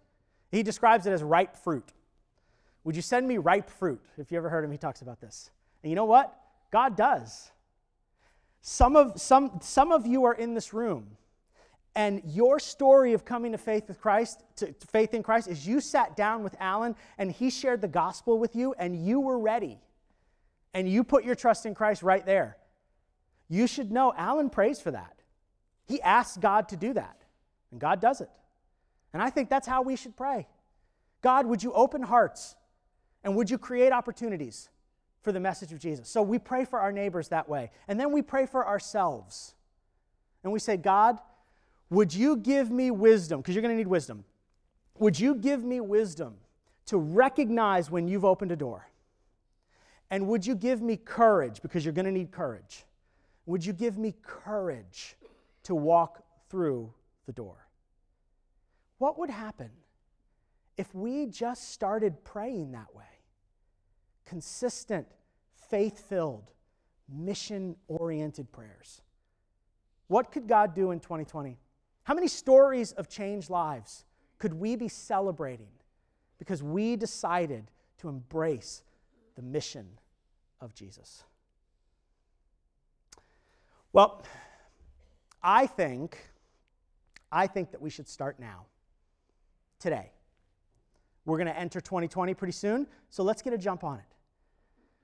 He 0.53 0.62
describes 0.62 1.07
it 1.07 1.12
as 1.12 1.22
ripe 1.22 1.57
fruit. 1.57 1.92
Would 2.85 2.97
you 2.97 3.03
send 3.03 3.29
me 3.29 3.38
ripe 3.38 3.69
fruit? 3.69 4.01
If 4.16 4.33
you 4.33 4.38
ever 4.38 4.49
heard 4.49 4.64
him, 4.64 4.73
he 4.73 4.79
talks 4.79 5.03
about 5.03 5.21
this. 5.21 5.51
And 5.83 5.90
you 5.90 5.97
know 5.97 6.05
what? 6.07 6.35
God 6.71 6.97
does. 6.97 7.51
Some 8.62 8.97
of, 8.97 9.21
some, 9.21 9.59
some 9.62 9.93
of 9.93 10.07
you 10.07 10.25
are 10.25 10.35
in 10.35 10.55
this 10.55 10.73
room, 10.73 11.16
and 11.95 12.23
your 12.25 12.59
story 12.61 13.14
of 13.14 13.25
coming 13.25 13.53
to 13.53 13.59
faith 13.59 13.88
with 13.88 14.01
Christ, 14.01 14.43
to, 14.57 14.73
to 14.73 14.87
faith 14.87 15.14
in 15.14 15.23
Christ, 15.23 15.49
is 15.49 15.66
you 15.66 15.81
sat 15.81 16.14
down 16.14 16.45
with 16.45 16.55
Alan 16.61 16.95
and 17.19 17.33
he 17.33 17.51
shared 17.51 17.81
the 17.81 17.88
gospel 17.88 18.38
with 18.38 18.55
you, 18.55 18.75
and 18.79 18.95
you 19.07 19.21
were 19.21 19.38
ready. 19.38 19.81
And 20.73 20.88
you 20.88 21.03
put 21.03 21.25
your 21.25 21.35
trust 21.35 21.66
in 21.66 21.75
Christ 21.75 22.03
right 22.03 22.25
there. 22.25 22.57
You 23.49 23.66
should 23.66 23.90
know 23.90 24.14
Alan 24.16 24.51
prays 24.51 24.81
for 24.81 24.93
that. 24.93 25.23
He 25.87 26.01
asks 26.01 26.37
God 26.37 26.69
to 26.69 26.77
do 26.77 26.93
that, 26.93 27.25
and 27.73 27.81
God 27.81 28.01
does 28.01 28.21
it. 28.21 28.31
And 29.12 29.21
I 29.21 29.31
think 29.31 29.49
that's 29.49 29.66
how 29.66 29.83
we 29.83 29.97
should 29.97 30.16
pray. 30.16 30.47
God, 31.23 31.47
would 31.47 31.62
you 31.62 31.73
open 31.73 32.03
hearts 32.03 32.55
and 33.24 33.37
would 33.37 33.50
you 33.50 33.59
create 33.59 33.92
opportunities 33.92 34.68
for 35.22 35.33
the 35.33 35.40
message 35.40 35.72
of 35.72 35.78
Jesus? 35.78 36.09
So 36.09 36.22
we 36.22 36.38
pray 36.38 36.64
for 36.64 36.80
our 36.80 36.92
neighbors 36.92 37.28
that 37.28 37.48
way. 37.48 37.70
And 37.88 38.00
then 38.00 38.12
we 38.12 38.22
pray 38.22 38.46
for 38.46 38.66
ourselves. 38.66 39.54
And 40.42 40.52
we 40.52 40.59
say, 40.59 40.76
God, 40.76 41.18
would 41.90 42.14
you 42.14 42.37
give 42.37 42.70
me 42.70 42.90
wisdom? 42.90 43.40
Because 43.40 43.54
you're 43.54 43.62
going 43.62 43.74
to 43.74 43.78
need 43.78 43.88
wisdom. 43.88 44.24
Would 44.98 45.18
you 45.18 45.35
give 45.35 45.64
me 45.64 45.80
wisdom 45.80 46.37
to 46.87 46.96
recognize 46.96 47.90
when 47.90 48.09
you've 48.09 48.24
opened 48.24 48.52
a 48.52 48.56
door? 48.56 48.88
And 50.11 50.26
would 50.28 50.46
you 50.46 50.54
give 50.54 50.80
me 50.80 50.96
courage? 50.96 51.62
Because 51.62 51.85
you're 51.85 51.94
going 51.94 52.06
to 52.06 52.12
need 52.12 52.30
courage. 52.30 52.85
Would 53.46 53.64
you 53.64 53.72
give 53.72 53.98
me 53.98 54.14
courage 54.22 55.16
to 55.64 55.74
walk 55.74 56.24
through 56.48 56.92
the 57.26 57.33
door? 57.33 57.66
What 58.98 59.18
would 59.18 59.30
happen 59.30 59.70
if 60.76 60.94
we 60.94 61.26
just 61.26 61.72
started 61.72 62.22
praying 62.24 62.72
that 62.72 62.94
way? 62.94 63.04
Consistent, 64.31 65.09
faith 65.71 66.09
filled, 66.09 66.53
mission 67.12 67.75
oriented 67.88 68.53
prayers. 68.53 69.03
What 70.07 70.31
could 70.31 70.47
God 70.47 70.73
do 70.73 70.93
in 70.93 71.01
2020? 71.01 71.59
How 72.05 72.14
many 72.14 72.29
stories 72.29 72.93
of 72.93 73.09
changed 73.09 73.51
lives 73.51 74.05
could 74.38 74.55
we 74.55 74.77
be 74.77 74.87
celebrating 74.87 75.66
because 76.38 76.62
we 76.62 76.95
decided 76.95 77.73
to 77.99 78.09
embrace 78.09 78.85
the 79.35 79.43
mission 79.43 79.88
of 80.61 80.77
Jesus? 80.77 81.25
Well, 83.93 84.23
I 85.43 85.66
think 85.66 86.31
I 87.33 87.49
think 87.49 87.73
that 87.73 87.83
we 87.83 87.90
should 87.90 88.09
start 88.09 88.38
now 88.38 88.66
today. 89.81 90.12
We're 91.25 91.37
going 91.37 91.49
to 91.49 91.59
enter 91.59 91.81
2020 91.81 92.33
pretty 92.35 92.53
soon, 92.53 92.87
so 93.09 93.25
let's 93.25 93.43
get 93.43 93.53
a 93.53 93.59
jump 93.59 93.83
on 93.83 93.99
it. 93.99 94.05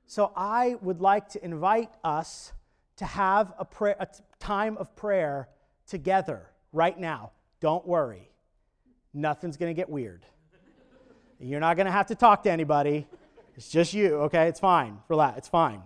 So 0.07 0.33
I 0.37 0.77
would 0.83 1.01
like 1.01 1.29
to 1.31 1.45
invite 1.45 1.91
us 2.05 2.53
to 2.97 3.05
have 3.05 3.53
a, 3.59 3.65
prayer, 3.65 3.97
a 3.99 4.07
time 4.39 4.77
of 4.79 4.95
prayer 4.97 5.49
together 5.87 6.49
right 6.73 6.99
now. 6.99 7.33
Don't 7.61 7.87
worry, 7.87 8.31
nothing's 9.13 9.57
going 9.57 9.71
to 9.71 9.77
get 9.77 9.89
weird. 9.89 10.25
You're 11.39 11.61
not 11.61 11.77
going 11.77 11.87
to 11.87 11.93
have 11.93 12.07
to 12.07 12.15
talk 12.15 12.45
to 12.45 12.51
anybody. 12.51 13.07
It's 13.57 13.69
just 13.69 13.93
you, 13.93 14.17
okay? 14.23 14.49
It's 14.49 14.61
fine. 14.61 14.99
Relax, 15.09 15.39
it's 15.39 15.49
fine. 15.49 15.83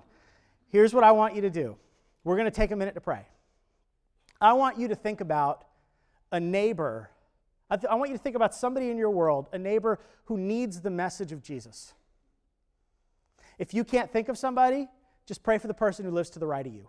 Here's 0.68 0.94
what 0.94 1.02
I 1.02 1.12
want 1.12 1.34
you 1.34 1.42
to 1.42 1.50
do 1.50 1.76
we're 2.22 2.36
going 2.36 2.50
to 2.50 2.54
take 2.54 2.70
a 2.70 2.76
minute 2.76 2.94
to 2.94 3.00
pray. 3.00 3.26
I 4.40 4.52
want 4.52 4.78
you 4.78 4.88
to 4.88 4.94
think 4.94 5.20
about 5.20 5.64
a 6.30 6.38
neighbor 6.38 7.10
I, 7.70 7.76
th- 7.76 7.88
I 7.88 7.94
want 7.94 8.10
you 8.10 8.16
to 8.16 8.22
think 8.22 8.34
about 8.34 8.54
somebody 8.54 8.90
in 8.90 8.98
your 8.98 9.10
world, 9.10 9.48
a 9.52 9.58
neighbor 9.58 10.00
who 10.24 10.36
needs 10.36 10.80
the 10.80 10.90
message 10.90 11.30
of 11.30 11.40
Jesus. 11.42 11.94
If 13.60 13.74
you 13.74 13.84
can't 13.84 14.10
think 14.10 14.30
of 14.30 14.38
somebody, 14.38 14.88
just 15.26 15.42
pray 15.42 15.58
for 15.58 15.68
the 15.68 15.74
person 15.74 16.06
who 16.06 16.10
lives 16.10 16.30
to 16.30 16.38
the 16.38 16.46
right 16.46 16.66
of 16.66 16.72
you. 16.72 16.88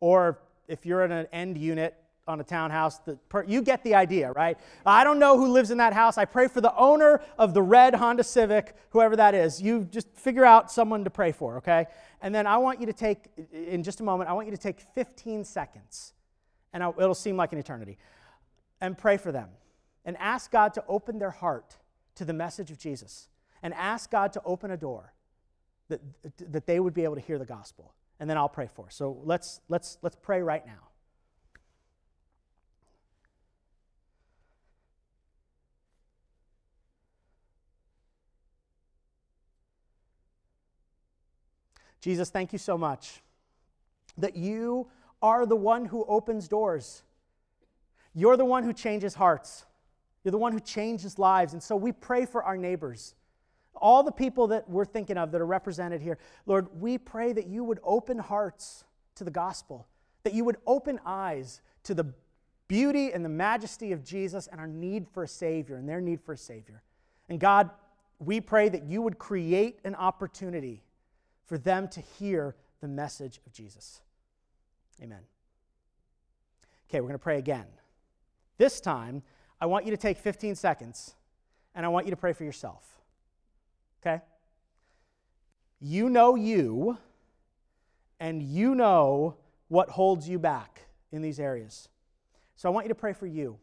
Or 0.00 0.38
if 0.68 0.84
you're 0.84 1.02
in 1.02 1.10
an 1.10 1.26
end 1.32 1.56
unit, 1.56 1.96
on 2.28 2.38
a 2.40 2.44
townhouse. 2.44 3.00
Per, 3.28 3.42
you 3.44 3.62
get 3.62 3.82
the 3.82 3.96
idea, 3.96 4.30
right? 4.32 4.56
I 4.86 5.02
don't 5.02 5.18
know 5.18 5.36
who 5.36 5.48
lives 5.48 5.72
in 5.72 5.78
that 5.78 5.92
house. 5.92 6.18
I 6.18 6.24
pray 6.24 6.46
for 6.46 6.60
the 6.60 6.72
owner 6.76 7.20
of 7.36 7.52
the 7.52 7.62
red 7.62 7.96
Honda 7.96 8.22
Civic, 8.22 8.76
whoever 8.90 9.16
that 9.16 9.34
is. 9.34 9.60
You 9.60 9.88
just 9.90 10.06
figure 10.14 10.44
out 10.44 10.70
someone 10.70 11.02
to 11.02 11.10
pray 11.10 11.32
for, 11.32 11.56
okay? 11.56 11.86
And 12.20 12.32
then 12.32 12.46
I 12.46 12.58
want 12.58 12.78
you 12.78 12.86
to 12.86 12.92
take, 12.92 13.24
in 13.52 13.82
just 13.82 13.98
a 13.98 14.04
moment, 14.04 14.30
I 14.30 14.34
want 14.34 14.46
you 14.46 14.54
to 14.54 14.62
take 14.62 14.80
15 14.94 15.44
seconds, 15.44 16.12
and 16.72 16.80
I'll, 16.80 16.94
it'll 16.96 17.14
seem 17.14 17.36
like 17.36 17.52
an 17.52 17.58
eternity, 17.58 17.98
and 18.80 18.96
pray 18.96 19.16
for 19.16 19.32
them. 19.32 19.48
And 20.04 20.16
ask 20.18 20.52
God 20.52 20.74
to 20.74 20.84
open 20.86 21.18
their 21.18 21.30
heart 21.30 21.76
to 22.14 22.24
the 22.24 22.32
message 22.32 22.70
of 22.70 22.78
Jesus. 22.78 23.26
And 23.64 23.74
ask 23.74 24.10
God 24.10 24.32
to 24.34 24.42
open 24.44 24.70
a 24.70 24.76
door 24.76 25.12
that, 25.88 26.00
that 26.52 26.66
they 26.66 26.80
would 26.80 26.94
be 26.94 27.04
able 27.04 27.14
to 27.16 27.20
hear 27.20 27.38
the 27.38 27.44
gospel. 27.44 27.94
And 28.20 28.28
then 28.28 28.36
I'll 28.36 28.48
pray 28.48 28.68
for. 28.72 28.88
So 28.90 29.20
let's, 29.24 29.60
let's, 29.68 29.98
let's 30.02 30.16
pray 30.16 30.42
right 30.42 30.64
now. 30.64 30.88
Jesus, 42.00 42.30
thank 42.30 42.52
you 42.52 42.58
so 42.58 42.76
much 42.76 43.22
that 44.18 44.36
you 44.36 44.88
are 45.22 45.46
the 45.46 45.56
one 45.56 45.84
who 45.84 46.04
opens 46.06 46.48
doors. 46.48 47.04
You're 48.12 48.36
the 48.36 48.44
one 48.44 48.64
who 48.64 48.72
changes 48.72 49.14
hearts. 49.14 49.64
You're 50.24 50.32
the 50.32 50.38
one 50.38 50.52
who 50.52 50.60
changes 50.60 51.18
lives. 51.18 51.52
And 51.52 51.62
so 51.62 51.76
we 51.76 51.92
pray 51.92 52.26
for 52.26 52.42
our 52.42 52.56
neighbors, 52.56 53.14
all 53.74 54.02
the 54.02 54.12
people 54.12 54.48
that 54.48 54.68
we're 54.68 54.84
thinking 54.84 55.16
of 55.16 55.32
that 55.32 55.40
are 55.40 55.46
represented 55.46 56.00
here. 56.00 56.18
Lord, 56.46 56.68
we 56.80 56.98
pray 56.98 57.32
that 57.32 57.46
you 57.46 57.64
would 57.64 57.80
open 57.82 58.18
hearts 58.18 58.84
to 59.16 59.24
the 59.24 59.30
gospel, 59.30 59.86
that 60.24 60.34
you 60.34 60.44
would 60.44 60.56
open 60.66 61.00
eyes 61.04 61.60
to 61.84 61.94
the 61.94 62.12
beauty 62.68 63.12
and 63.12 63.24
the 63.24 63.28
majesty 63.28 63.92
of 63.92 64.04
Jesus 64.04 64.46
and 64.46 64.60
our 64.60 64.66
need 64.66 65.06
for 65.08 65.24
a 65.24 65.28
Savior 65.28 65.76
and 65.76 65.88
their 65.88 66.00
need 66.00 66.20
for 66.20 66.32
a 66.32 66.38
Savior. 66.38 66.82
And 67.28 67.38
God, 67.38 67.70
we 68.18 68.40
pray 68.40 68.68
that 68.68 68.84
you 68.84 69.02
would 69.02 69.18
create 69.18 69.80
an 69.84 69.94
opportunity 69.94 70.82
for 71.44 71.58
them 71.58 71.88
to 71.88 72.00
hear 72.00 72.54
the 72.80 72.88
message 72.88 73.40
of 73.46 73.52
Jesus. 73.52 74.00
Amen. 75.02 75.20
Okay, 76.88 77.00
we're 77.00 77.08
going 77.08 77.18
to 77.18 77.22
pray 77.22 77.38
again. 77.38 77.66
This 78.58 78.80
time, 78.80 79.22
I 79.60 79.66
want 79.66 79.84
you 79.84 79.90
to 79.90 79.96
take 79.96 80.18
15 80.18 80.54
seconds 80.54 81.14
and 81.74 81.84
I 81.86 81.88
want 81.88 82.06
you 82.06 82.10
to 82.10 82.16
pray 82.16 82.32
for 82.32 82.44
yourself. 82.44 83.01
Okay? 84.04 84.22
You 85.80 86.08
know 86.08 86.34
you, 86.34 86.98
and 88.20 88.42
you 88.42 88.74
know 88.74 89.36
what 89.68 89.90
holds 89.90 90.28
you 90.28 90.38
back 90.38 90.86
in 91.10 91.22
these 91.22 91.40
areas. 91.40 91.88
So 92.56 92.68
I 92.68 92.72
want 92.72 92.84
you 92.84 92.88
to 92.88 92.94
pray 92.94 93.12
for 93.12 93.26
you. 93.26 93.58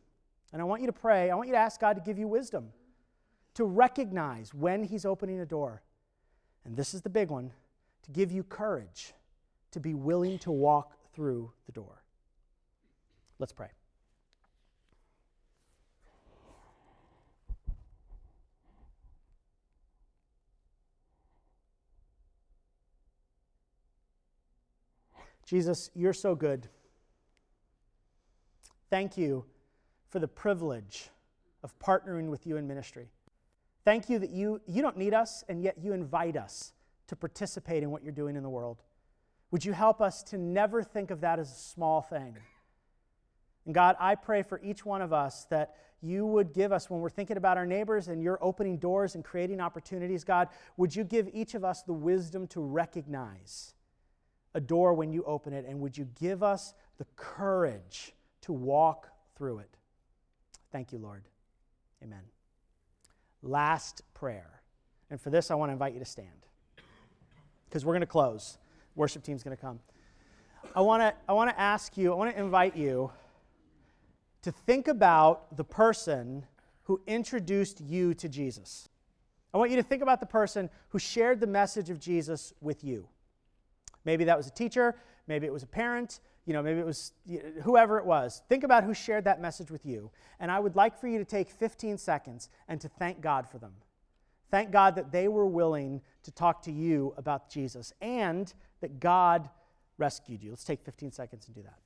And 0.52 0.62
I 0.62 0.66
want 0.66 0.82
you 0.82 0.88
to 0.88 0.94
pray, 0.94 1.30
I 1.30 1.36
want 1.36 1.48
you 1.48 1.54
to 1.54 1.60
ask 1.60 1.80
God 1.80 1.94
to 1.94 2.02
give 2.02 2.18
you 2.18 2.28
wisdom 2.28 2.70
to 3.54 3.66
recognize 3.66 4.54
when 4.54 4.84
He's 4.84 5.06
opening 5.06 5.40
a 5.40 5.46
door. 5.46 5.82
And 6.66 6.76
this 6.76 6.94
is 6.94 7.02
the 7.02 7.10
big 7.10 7.30
one 7.30 7.52
to 8.04 8.12
give 8.12 8.32
you 8.32 8.44
courage 8.44 9.14
to 9.72 9.80
be 9.80 9.94
willing 9.94 10.40
to 10.40 10.52
walk 10.52 10.94
through 11.14 11.52
the 11.66 11.72
door. 11.72 12.04
Let's 13.38 13.54
pray. 13.54 13.70
Jesus, 25.50 25.90
you're 25.96 26.14
so 26.14 26.36
good. 26.36 26.70
Thank 28.92 29.18
you 29.18 29.46
for 30.08 30.20
the 30.20 30.28
privilege 30.28 31.10
of 31.64 31.74
partnering 31.80 32.30
with 32.30 32.46
you 32.46 32.58
in 32.58 32.68
ministry. 32.68 33.10
Thank 33.84 34.10
you 34.10 34.20
that 34.20 34.30
you, 34.30 34.62
you 34.68 34.84
don't 34.84 34.96
need 34.96 35.16
us, 35.16 35.44
and 35.50 35.64
yet 35.64 35.80
you 35.82 35.94
invite 35.94 36.38
us 36.38 36.74
to 37.08 37.16
participate 37.16 37.82
in 37.82 37.90
what 37.90 38.04
you're 38.04 38.12
doing 38.12 38.36
in 38.36 38.44
the 38.44 38.50
world. 38.50 38.84
Would 39.50 39.66
you 39.66 39.74
help 39.74 40.02
us 40.02 40.22
to 40.26 40.38
never 40.38 40.84
think 40.84 41.10
of 41.10 41.22
that 41.22 41.40
as 41.40 41.52
a 41.52 41.56
small 41.56 42.04
thing? 42.04 42.38
And 43.66 43.74
God, 43.74 43.96
I 44.00 44.14
pray 44.14 44.44
for 44.44 44.62
each 44.64 44.86
one 44.86 45.02
of 45.02 45.14
us 45.14 45.48
that 45.50 45.78
you 46.00 46.28
would 46.28 46.54
give 46.54 46.72
us, 46.72 46.92
when 46.92 47.00
we're 47.00 47.10
thinking 47.10 47.38
about 47.38 47.58
our 47.58 47.66
neighbors 47.66 48.08
and 48.08 48.22
you're 48.22 48.38
opening 48.40 48.78
doors 48.78 49.16
and 49.16 49.26
creating 49.26 49.62
opportunities, 49.62 50.24
God, 50.24 50.50
would 50.78 50.96
you 50.96 51.04
give 51.04 51.28
each 51.34 51.56
of 51.56 51.66
us 51.66 51.82
the 51.82 51.94
wisdom 51.94 52.46
to 52.50 52.62
recognize 52.62 53.74
a 54.54 54.60
door 54.60 54.94
when 54.94 55.12
you 55.12 55.24
open 55.24 55.54
it? 55.54 55.66
And 55.66 55.80
would 55.80 55.98
you 55.98 56.08
give 56.20 56.44
us 56.44 56.74
the 56.98 57.06
courage 57.16 58.14
to 58.42 58.54
walk 58.54 59.10
through 59.36 59.60
it? 59.60 59.78
Thank 60.72 60.92
you, 60.92 61.00
Lord. 61.00 61.24
Amen. 62.04 62.22
Last 63.42 64.02
prayer. 64.14 64.62
And 65.10 65.20
for 65.20 65.30
this, 65.30 65.50
I 65.50 65.56
want 65.56 65.70
to 65.70 65.74
invite 65.74 65.94
you 65.94 66.00
to 66.00 66.06
stand 66.06 66.46
because 67.66 67.86
we're 67.86 67.94
going 67.94 68.02
to 68.02 68.08
close. 68.08 68.58
Worship 68.96 69.24
team's 69.24 69.44
going 69.44 69.56
to 69.56 69.62
come. 69.62 69.80
I 70.76 70.82
want 70.82 71.02
to 71.02 71.14
I 71.28 71.34
want 71.34 71.50
to 71.50 71.60
ask 71.60 71.98
you, 71.98 72.12
I 72.12 72.16
want 72.16 72.36
to 72.36 72.40
invite 72.40 72.76
you 72.76 73.12
to 74.42 74.52
think 74.52 74.88
about 74.88 75.56
the 75.56 75.64
person 75.64 76.46
who 76.84 77.02
introduced 77.08 77.82
you 77.82 78.14
to 78.16 78.30
Jesus. 78.30 78.90
I 79.54 79.58
want 79.58 79.72
you 79.72 79.78
to 79.78 79.84
think 79.84 80.02
about 80.02 80.20
the 80.20 80.26
person 80.26 80.70
who 80.90 81.00
shared 81.00 81.40
the 81.40 81.48
message 81.48 81.90
of 81.90 82.00
Jesus 82.00 82.54
with 82.62 82.84
you. 82.84 83.08
Maybe 84.10 84.24
that 84.24 84.36
was 84.36 84.48
a 84.48 84.52
teacher, 84.52 84.96
maybe 85.28 85.46
it 85.46 85.54
was 85.54 85.62
a 85.62 85.68
parent, 85.68 86.20
you 86.48 86.54
know, 86.54 86.64
maybe 86.64 86.80
it 86.80 86.86
was 86.86 87.12
whoever 87.62 88.00
it 88.00 88.06
was. 88.06 88.42
Think 88.50 88.64
about 88.64 88.84
who 88.84 88.92
shared 88.92 89.24
that 89.26 89.40
message 89.40 89.70
with 89.70 89.86
you. 89.86 90.10
And 90.40 90.50
I 90.50 90.60
would 90.60 90.76
like 90.76 91.00
for 91.00 91.08
you 91.08 91.20
to 91.20 91.26
take 91.26 91.48
15 91.48 92.00
seconds 92.00 92.50
and 92.68 92.82
to 92.82 92.90
thank 92.90 93.22
God 93.22 93.48
for 93.48 93.60
them. 93.60 93.74
Thank 94.50 94.72
God 94.72 94.96
that 94.96 95.12
they 95.12 95.28
were 95.28 95.46
willing 95.46 96.02
to 96.24 96.32
talk 96.32 96.64
to 96.64 96.72
you 96.72 97.14
about 97.18 97.52
Jesus 97.52 97.94
and 98.02 98.52
that 98.82 99.00
God 99.00 99.48
rescued 100.00 100.42
you. 100.42 100.50
Let's 100.50 100.64
take 100.64 100.82
15 100.82 101.12
seconds 101.12 101.46
and 101.46 101.56
do 101.56 101.62
that. 101.62 101.78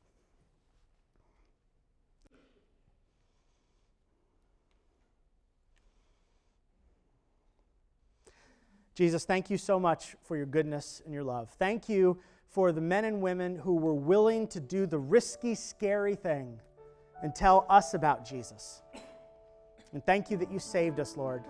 Jesus, 8.95 9.25
thank 9.25 9.49
you 9.49 9.57
so 9.57 9.79
much 9.79 10.15
for 10.23 10.37
your 10.37 10.45
goodness 10.45 11.01
and 11.05 11.13
your 11.13 11.23
love. 11.23 11.49
Thank 11.57 11.89
you 11.89 12.19
for 12.47 12.71
the 12.71 12.81
men 12.81 13.05
and 13.05 13.21
women 13.21 13.55
who 13.55 13.75
were 13.75 13.95
willing 13.95 14.47
to 14.47 14.59
do 14.59 14.85
the 14.85 14.99
risky, 14.99 15.55
scary 15.55 16.15
thing 16.15 16.59
and 17.23 17.33
tell 17.33 17.65
us 17.69 17.95
about 17.95 18.25
Jesus. 18.25 18.83
And 19.93 20.05
thank 20.05 20.29
you 20.29 20.37
that 20.37 20.51
you 20.51 20.59
saved 20.59 20.99
us, 20.99 21.17
Lord. 21.17 21.43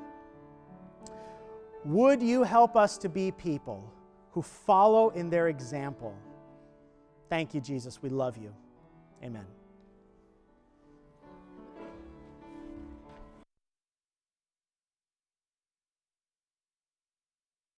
Would 1.85 2.21
you 2.21 2.43
help 2.43 2.77
us 2.77 2.97
to 2.99 3.09
be 3.09 3.31
people 3.31 3.91
who 4.31 4.41
follow 4.41 5.09
in 5.09 5.29
their 5.29 5.49
example? 5.49 6.15
Thank 7.29 7.53
you, 7.53 7.59
Jesus. 7.59 8.01
We 8.01 8.09
love 8.09 8.37
you. 8.37 8.53
Amen. 9.21 9.45